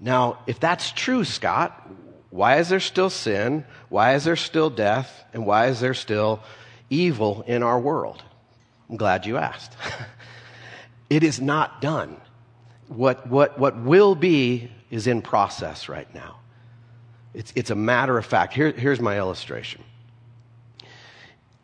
Now, 0.00 0.38
if 0.46 0.58
that's 0.58 0.90
true, 0.90 1.22
Scott, 1.22 1.86
why 2.30 2.56
is 2.56 2.70
there 2.70 2.80
still 2.80 3.10
sin? 3.10 3.66
Why 3.90 4.14
is 4.14 4.24
there 4.24 4.36
still 4.36 4.70
death? 4.70 5.22
And 5.34 5.44
why 5.44 5.66
is 5.66 5.78
there 5.78 5.92
still 5.92 6.42
evil 6.88 7.44
in 7.46 7.62
our 7.62 7.78
world? 7.78 8.22
I'm 8.88 8.96
glad 8.96 9.26
you 9.26 9.36
asked. 9.36 9.76
it 11.10 11.22
is 11.22 11.42
not 11.42 11.82
done 11.82 12.16
what, 12.88 13.26
what, 13.26 13.58
what 13.58 13.76
will 13.76 14.14
be 14.14 14.70
is 14.90 15.06
in 15.06 15.20
process 15.20 15.90
right 15.90 16.12
now. 16.14 16.38
It's, 17.34 17.52
it's 17.56 17.70
a 17.70 17.74
matter 17.74 18.18
of 18.18 18.26
fact. 18.26 18.52
Here, 18.52 18.72
here's 18.72 19.00
my 19.00 19.18
illustration. 19.18 19.82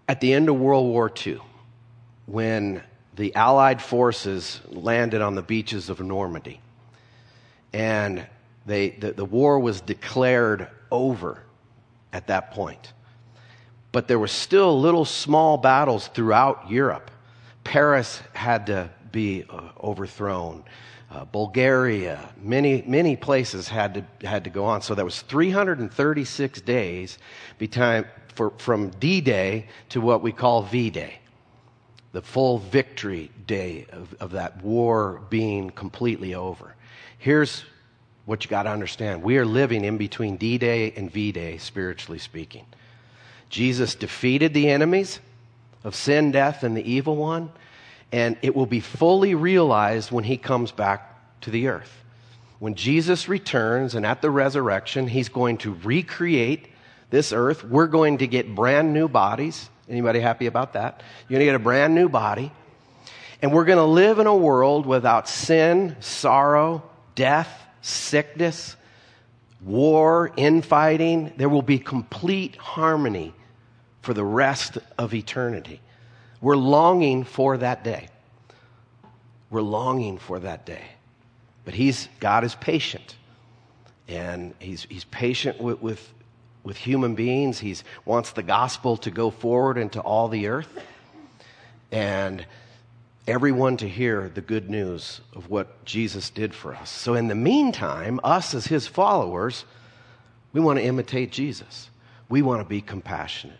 At 0.08 0.20
the 0.20 0.32
end 0.32 0.48
of 0.48 0.56
World 0.56 0.86
War 0.86 1.12
II, 1.26 1.40
when 2.26 2.82
the 3.16 3.34
Allied 3.34 3.82
forces 3.82 4.60
landed 4.68 5.20
on 5.20 5.34
the 5.34 5.42
beaches 5.42 5.90
of 5.90 6.00
Normandy, 6.00 6.60
and 7.72 8.26
they, 8.64 8.90
the, 8.90 9.12
the 9.12 9.24
war 9.24 9.58
was 9.58 9.80
declared 9.80 10.68
over 10.90 11.42
at 12.12 12.28
that 12.28 12.52
point. 12.52 12.92
But 13.92 14.08
there 14.08 14.18
were 14.18 14.28
still 14.28 14.80
little 14.80 15.04
small 15.04 15.58
battles 15.58 16.08
throughout 16.08 16.70
Europe. 16.70 17.10
Paris 17.64 18.22
had 18.32 18.66
to 18.66 18.90
be 19.12 19.44
uh, 19.48 19.70
overthrown 19.82 20.64
uh, 21.10 21.24
Bulgaria, 21.24 22.28
many, 22.40 22.82
many 22.86 23.16
places 23.16 23.68
had 23.68 23.94
to, 23.94 24.26
had 24.26 24.44
to 24.44 24.50
go 24.50 24.64
on. 24.64 24.82
So 24.82 24.94
that 24.94 25.04
was 25.04 25.22
336 25.22 26.60
days 26.62 27.18
between, 27.56 28.04
for, 28.34 28.50
from 28.58 28.90
D 28.90 29.20
Day 29.20 29.68
to 29.90 30.00
what 30.00 30.22
we 30.22 30.32
call 30.32 30.62
V 30.62 30.90
Day, 30.90 31.18
the 32.12 32.20
full 32.20 32.58
victory 32.58 33.30
day 33.46 33.86
of, 33.90 34.14
of 34.20 34.32
that 34.32 34.62
war 34.62 35.22
being 35.30 35.70
completely 35.70 36.34
over. 36.34 36.74
Here's 37.16 37.64
what 38.26 38.44
you 38.44 38.50
got 38.50 38.64
to 38.64 38.70
understand 38.70 39.22
we 39.22 39.38
are 39.38 39.46
living 39.46 39.86
in 39.86 39.96
between 39.96 40.36
D 40.36 40.58
Day 40.58 40.92
and 40.94 41.10
V 41.10 41.32
Day, 41.32 41.56
spiritually 41.56 42.18
speaking. 42.18 42.66
Jesus 43.48 43.94
defeated 43.94 44.52
the 44.52 44.68
enemies 44.68 45.20
of 45.84 45.94
sin, 45.94 46.32
death, 46.32 46.64
and 46.64 46.76
the 46.76 46.90
evil 46.90 47.16
one 47.16 47.50
and 48.12 48.36
it 48.42 48.54
will 48.54 48.66
be 48.66 48.80
fully 48.80 49.34
realized 49.34 50.10
when 50.10 50.24
he 50.24 50.36
comes 50.36 50.72
back 50.72 51.40
to 51.42 51.50
the 51.50 51.68
earth. 51.68 51.92
When 52.58 52.74
Jesus 52.74 53.28
returns 53.28 53.94
and 53.94 54.04
at 54.04 54.22
the 54.22 54.30
resurrection, 54.30 55.06
he's 55.06 55.28
going 55.28 55.58
to 55.58 55.74
recreate 55.84 56.68
this 57.10 57.32
earth. 57.32 57.62
We're 57.62 57.86
going 57.86 58.18
to 58.18 58.26
get 58.26 58.54
brand 58.54 58.92
new 58.92 59.08
bodies. 59.08 59.68
Anybody 59.88 60.20
happy 60.20 60.46
about 60.46 60.72
that? 60.72 61.02
You're 61.28 61.38
going 61.38 61.46
to 61.46 61.52
get 61.52 61.54
a 61.54 61.64
brand 61.64 61.94
new 61.94 62.08
body. 62.08 62.50
And 63.40 63.52
we're 63.52 63.64
going 63.64 63.78
to 63.78 63.84
live 63.84 64.18
in 64.18 64.26
a 64.26 64.34
world 64.34 64.84
without 64.86 65.28
sin, 65.28 65.96
sorrow, 66.00 66.82
death, 67.14 67.62
sickness, 67.82 68.74
war, 69.60 70.32
infighting. 70.36 71.32
There 71.36 71.48
will 71.48 71.62
be 71.62 71.78
complete 71.78 72.56
harmony 72.56 73.32
for 74.02 74.14
the 74.14 74.24
rest 74.24 74.78
of 74.96 75.14
eternity. 75.14 75.80
We're 76.40 76.56
longing 76.56 77.24
for 77.24 77.56
that 77.56 77.84
day. 77.84 78.08
We're 79.50 79.62
longing 79.62 80.18
for 80.18 80.38
that 80.38 80.66
day. 80.66 80.84
But 81.64 81.74
he's, 81.74 82.08
God 82.20 82.44
is 82.44 82.54
patient. 82.54 83.16
And 84.06 84.54
he's, 84.58 84.86
he's 84.88 85.04
patient 85.04 85.60
with, 85.60 85.82
with, 85.82 86.12
with 86.62 86.76
human 86.76 87.14
beings. 87.14 87.58
He 87.58 87.76
wants 88.04 88.32
the 88.32 88.42
gospel 88.42 88.96
to 88.98 89.10
go 89.10 89.30
forward 89.30 89.78
into 89.78 90.00
all 90.00 90.28
the 90.28 90.48
earth. 90.48 90.68
And 91.90 92.44
everyone 93.26 93.76
to 93.76 93.88
hear 93.88 94.30
the 94.34 94.40
good 94.40 94.70
news 94.70 95.20
of 95.34 95.50
what 95.50 95.84
Jesus 95.84 96.30
did 96.30 96.54
for 96.54 96.74
us. 96.74 96.90
So, 96.90 97.14
in 97.14 97.28
the 97.28 97.34
meantime, 97.34 98.18
us 98.24 98.54
as 98.54 98.66
his 98.66 98.86
followers, 98.86 99.64
we 100.52 100.60
want 100.60 100.78
to 100.78 100.84
imitate 100.84 101.30
Jesus. 101.30 101.90
We 102.30 102.42
want 102.42 102.62
to 102.62 102.68
be 102.68 102.80
compassionate, 102.80 103.58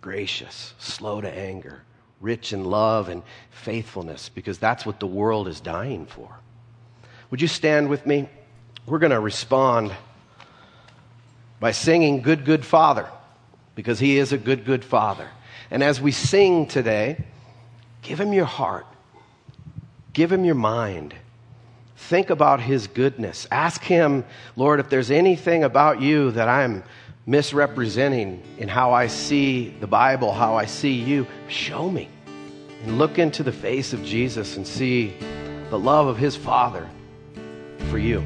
gracious, 0.00 0.74
slow 0.78 1.20
to 1.20 1.30
anger, 1.30 1.82
rich 2.24 2.52
in 2.52 2.64
love 2.64 3.10
and 3.10 3.22
faithfulness, 3.50 4.30
because 4.30 4.58
that's 4.58 4.84
what 4.84 4.98
the 4.98 5.06
world 5.06 5.46
is 5.46 5.60
dying 5.60 6.06
for. 6.06 6.28
Would 7.30 7.42
you 7.42 7.48
stand 7.48 7.88
with 7.88 8.06
me? 8.06 8.28
We're 8.86 8.98
going 8.98 9.12
to 9.12 9.20
respond 9.20 9.92
by 11.60 11.72
singing 11.72 12.22
Good, 12.22 12.44
Good 12.44 12.64
Father, 12.64 13.08
because 13.74 13.98
He 13.98 14.18
is 14.18 14.32
a 14.32 14.38
good, 14.38 14.64
good 14.64 14.84
Father. 14.84 15.28
And 15.70 15.82
as 15.82 16.00
we 16.00 16.12
sing 16.12 16.66
today, 16.66 17.22
give 18.02 18.18
Him 18.20 18.32
your 18.32 18.44
heart, 18.46 18.86
give 20.12 20.32
Him 20.32 20.44
your 20.44 20.54
mind. 20.54 21.14
Think 21.96 22.30
about 22.30 22.60
His 22.60 22.86
goodness. 22.86 23.46
Ask 23.50 23.82
Him, 23.82 24.24
Lord, 24.56 24.80
if 24.80 24.88
there's 24.88 25.10
anything 25.10 25.64
about 25.64 26.00
you 26.00 26.30
that 26.32 26.48
I'm 26.48 26.84
misrepresenting 27.26 28.42
in 28.58 28.68
how 28.68 28.92
I 28.92 29.06
see 29.06 29.70
the 29.80 29.86
Bible, 29.86 30.32
how 30.32 30.56
I 30.56 30.66
see 30.66 30.92
you, 30.92 31.26
show 31.48 31.88
me 31.88 32.08
and 32.84 32.98
look 32.98 33.18
into 33.18 33.42
the 33.42 33.52
face 33.52 33.94
of 33.94 34.04
Jesus 34.04 34.56
and 34.56 34.66
see 34.66 35.16
the 35.70 35.78
love 35.78 36.06
of 36.06 36.18
his 36.18 36.36
Father 36.36 36.88
for 37.88 37.98
you. 37.98 38.22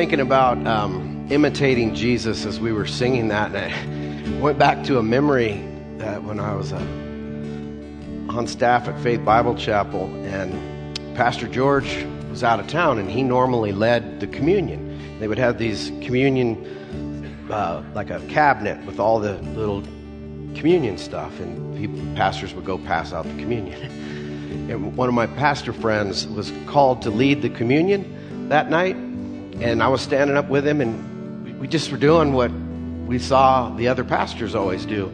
Thinking 0.00 0.20
about 0.20 0.56
um, 0.66 1.26
imitating 1.28 1.94
Jesus 1.94 2.46
as 2.46 2.58
we 2.58 2.72
were 2.72 2.86
singing 2.86 3.28
that, 3.28 3.54
and 3.54 4.34
I 4.34 4.40
went 4.40 4.58
back 4.58 4.82
to 4.84 4.96
a 4.96 5.02
memory 5.02 5.62
that 5.98 6.24
when 6.24 6.40
I 6.40 6.54
was 6.54 6.72
uh, 6.72 6.78
on 8.30 8.46
staff 8.46 8.88
at 8.88 8.98
Faith 9.02 9.22
Bible 9.26 9.54
Chapel, 9.54 10.06
and 10.24 10.96
Pastor 11.14 11.46
George 11.46 12.06
was 12.30 12.42
out 12.42 12.58
of 12.58 12.66
town, 12.66 12.98
and 12.98 13.10
he 13.10 13.22
normally 13.22 13.72
led 13.72 14.20
the 14.20 14.26
communion. 14.26 15.18
They 15.20 15.28
would 15.28 15.36
have 15.36 15.58
these 15.58 15.88
communion, 16.00 16.56
uh, 17.50 17.84
like 17.94 18.08
a 18.08 18.20
cabinet 18.20 18.82
with 18.86 18.98
all 18.98 19.20
the 19.20 19.34
little 19.52 19.82
communion 20.54 20.96
stuff, 20.96 21.38
and 21.40 21.76
people, 21.76 22.00
pastors 22.16 22.54
would 22.54 22.64
go 22.64 22.78
pass 22.78 23.12
out 23.12 23.24
the 23.26 23.36
communion. 23.36 23.78
And 24.70 24.96
one 24.96 25.08
of 25.08 25.14
my 25.14 25.26
pastor 25.26 25.72
friends 25.72 26.26
was 26.26 26.52
called 26.66 27.02
to 27.02 27.10
lead 27.10 27.42
the 27.42 27.50
communion 27.50 28.48
that 28.48 28.70
night, 28.70 28.96
and 29.60 29.82
I 29.82 29.88
was 29.88 30.00
standing 30.00 30.36
up 30.36 30.48
with 30.48 30.66
him, 30.66 30.80
and 30.80 31.58
we- 31.60 31.68
just 31.68 31.92
were 31.92 31.98
doing 31.98 32.32
what 32.32 32.50
we 33.06 33.18
saw 33.18 33.70
the 33.76 33.88
other 33.88 34.04
pastors 34.04 34.54
always 34.54 34.86
do. 34.86 35.10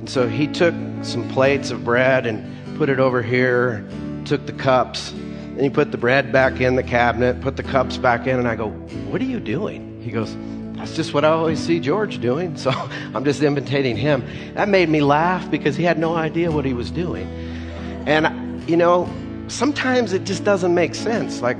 And 0.00 0.08
so 0.08 0.28
he 0.28 0.46
took 0.46 0.74
some 1.02 1.28
plates 1.28 1.70
of 1.70 1.84
bread 1.84 2.26
and 2.26 2.44
put 2.76 2.88
it 2.88 3.00
over 3.00 3.22
here, 3.22 3.84
took 4.24 4.44
the 4.46 4.52
cups, 4.52 5.12
and 5.12 5.60
he 5.60 5.70
put 5.70 5.90
the 5.90 5.98
bread 5.98 6.30
back 6.30 6.60
in 6.60 6.76
the 6.76 6.82
cabinet, 6.82 7.40
put 7.40 7.56
the 7.56 7.62
cups 7.62 7.96
back 7.96 8.26
in, 8.26 8.38
and 8.38 8.46
I 8.46 8.54
go, 8.54 8.68
What 9.10 9.20
are 9.20 9.24
you 9.24 9.40
doing? 9.40 10.00
He 10.02 10.10
goes, 10.10 10.36
That's 10.74 10.94
just 10.94 11.14
what 11.14 11.24
I 11.24 11.28
always 11.28 11.58
see 11.58 11.80
George 11.80 12.20
doing, 12.20 12.56
so 12.64 12.70
I'm 13.14 13.24
just 13.24 13.42
imitating 13.42 13.96
him. 13.96 14.22
That 14.54 14.68
made 14.68 14.88
me 14.88 15.00
laugh 15.00 15.50
because 15.50 15.76
he 15.76 15.84
had 15.84 15.98
no 15.98 16.14
idea 16.14 16.50
what 16.50 16.64
he 16.64 16.74
was 16.74 16.90
doing. 16.90 17.26
And, 18.06 18.68
you 18.68 18.76
know, 18.76 19.08
sometimes 19.48 20.12
it 20.12 20.24
just 20.24 20.44
doesn't 20.44 20.74
make 20.74 20.94
sense. 20.94 21.40
Like, 21.42 21.58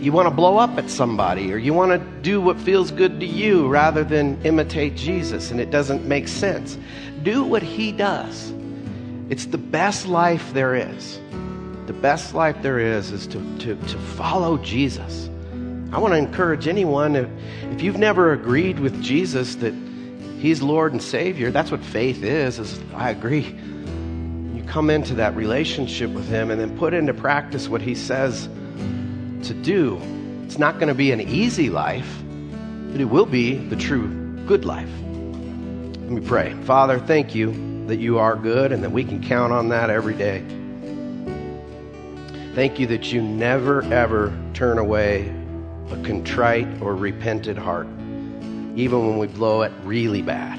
you 0.00 0.12
want 0.12 0.26
to 0.26 0.34
blow 0.34 0.56
up 0.56 0.78
at 0.78 0.88
somebody 0.88 1.52
or 1.52 1.58
you 1.58 1.74
want 1.74 1.92
to 1.92 2.20
do 2.22 2.40
what 2.40 2.58
feels 2.58 2.90
good 2.90 3.20
to 3.20 3.26
you 3.26 3.68
rather 3.68 4.02
than 4.02 4.40
imitate 4.44 4.96
Jesus, 4.96 5.50
and 5.50 5.60
it 5.60 5.70
doesn't 5.70 6.06
make 6.06 6.26
sense. 6.26 6.78
Do 7.22 7.44
what 7.44 7.62
he 7.62 7.92
does. 7.92 8.52
It's 9.28 9.46
the 9.46 9.58
best 9.58 10.06
life 10.06 10.52
there 10.54 10.74
is. 10.74 11.20
The 11.86 11.92
best 11.92 12.34
life 12.34 12.56
there 12.62 12.78
is 12.78 13.12
is 13.12 13.26
to, 13.28 13.58
to, 13.58 13.76
to 13.76 13.98
follow 13.98 14.56
Jesus. 14.58 15.28
I 15.92 15.98
want 15.98 16.14
to 16.14 16.18
encourage 16.18 16.66
anyone, 16.66 17.14
if, 17.14 17.28
if 17.72 17.82
you've 17.82 17.98
never 17.98 18.32
agreed 18.32 18.78
with 18.78 19.02
Jesus 19.02 19.56
that 19.56 19.74
he's 20.38 20.62
Lord 20.62 20.92
and 20.92 21.02
Savior, 21.02 21.50
that's 21.50 21.70
what 21.70 21.84
faith 21.84 22.22
is, 22.22 22.58
is 22.58 22.80
I 22.94 23.10
agree. 23.10 23.54
You 24.54 24.64
come 24.66 24.88
into 24.88 25.14
that 25.16 25.36
relationship 25.36 26.10
with 26.10 26.28
him 26.28 26.50
and 26.50 26.60
then 26.60 26.78
put 26.78 26.94
into 26.94 27.12
practice 27.12 27.68
what 27.68 27.82
he 27.82 27.94
says 27.94 28.48
to 29.50 29.62
do. 29.62 30.00
It's 30.44 30.58
not 30.58 30.74
going 30.74 30.88
to 30.88 30.94
be 30.94 31.10
an 31.10 31.20
easy 31.20 31.70
life, 31.70 32.08
but 32.92 33.00
it 33.00 33.06
will 33.06 33.26
be 33.26 33.56
the 33.56 33.76
true 33.76 34.08
good 34.46 34.64
life. 34.64 34.90
Let 34.90 36.10
me 36.10 36.20
pray. 36.20 36.54
Father, 36.62 36.98
thank 36.98 37.34
you 37.34 37.86
that 37.86 37.96
you 37.96 38.18
are 38.18 38.36
good 38.36 38.70
and 38.70 38.82
that 38.84 38.92
we 38.92 39.04
can 39.04 39.20
count 39.22 39.52
on 39.52 39.68
that 39.70 39.90
every 39.90 40.14
day. 40.14 40.44
Thank 42.54 42.78
you 42.78 42.86
that 42.88 43.12
you 43.12 43.22
never, 43.22 43.82
ever 43.92 44.36
turn 44.54 44.78
away 44.78 45.28
a 45.90 45.96
contrite 46.04 46.68
or 46.80 46.94
repented 46.94 47.58
heart, 47.58 47.88
even 48.76 49.08
when 49.08 49.18
we 49.18 49.26
blow 49.26 49.62
it 49.62 49.72
really 49.82 50.22
bad. 50.22 50.58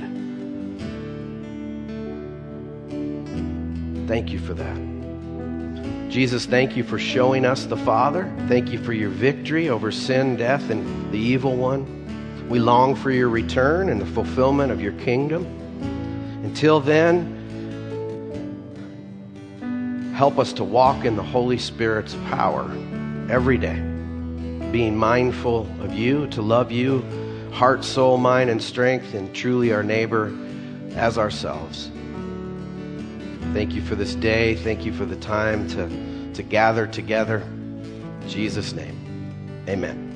Thank 4.07 4.31
you 4.31 4.39
for 4.39 4.53
that. 4.53 4.90
Jesus, 6.11 6.45
thank 6.45 6.75
you 6.75 6.83
for 6.83 6.99
showing 6.99 7.45
us 7.45 7.63
the 7.63 7.77
Father. 7.77 8.29
Thank 8.49 8.73
you 8.73 8.83
for 8.83 8.91
your 8.91 9.09
victory 9.09 9.69
over 9.69 9.93
sin, 9.93 10.35
death, 10.35 10.69
and 10.69 11.09
the 11.09 11.17
evil 11.17 11.55
one. 11.55 12.49
We 12.49 12.59
long 12.59 12.95
for 12.95 13.11
your 13.11 13.29
return 13.29 13.87
and 13.87 14.01
the 14.01 14.05
fulfillment 14.05 14.73
of 14.73 14.81
your 14.81 14.91
kingdom. 14.91 15.45
Until 16.43 16.81
then, 16.81 17.37
help 20.13 20.37
us 20.37 20.51
to 20.53 20.65
walk 20.65 21.05
in 21.05 21.15
the 21.15 21.23
Holy 21.23 21.57
Spirit's 21.57 22.15
power 22.25 22.69
every 23.29 23.57
day, 23.57 23.79
being 24.69 24.97
mindful 24.97 25.61
of 25.79 25.93
you, 25.93 26.27
to 26.27 26.41
love 26.41 26.73
you, 26.73 27.05
heart, 27.53 27.85
soul, 27.85 28.17
mind, 28.17 28.49
and 28.49 28.61
strength, 28.61 29.13
and 29.13 29.33
truly 29.33 29.71
our 29.71 29.81
neighbor 29.81 30.37
as 30.95 31.17
ourselves. 31.17 31.90
Thank 33.53 33.73
you 33.73 33.81
for 33.81 33.95
this 33.95 34.15
day. 34.15 34.55
Thank 34.55 34.85
you 34.85 34.93
for 34.93 35.05
the 35.05 35.17
time 35.17 35.67
to, 35.69 36.33
to 36.33 36.41
gather 36.41 36.87
together. 36.87 37.41
In 37.41 38.29
Jesus' 38.29 38.73
name, 38.73 39.65
amen. 39.67 40.10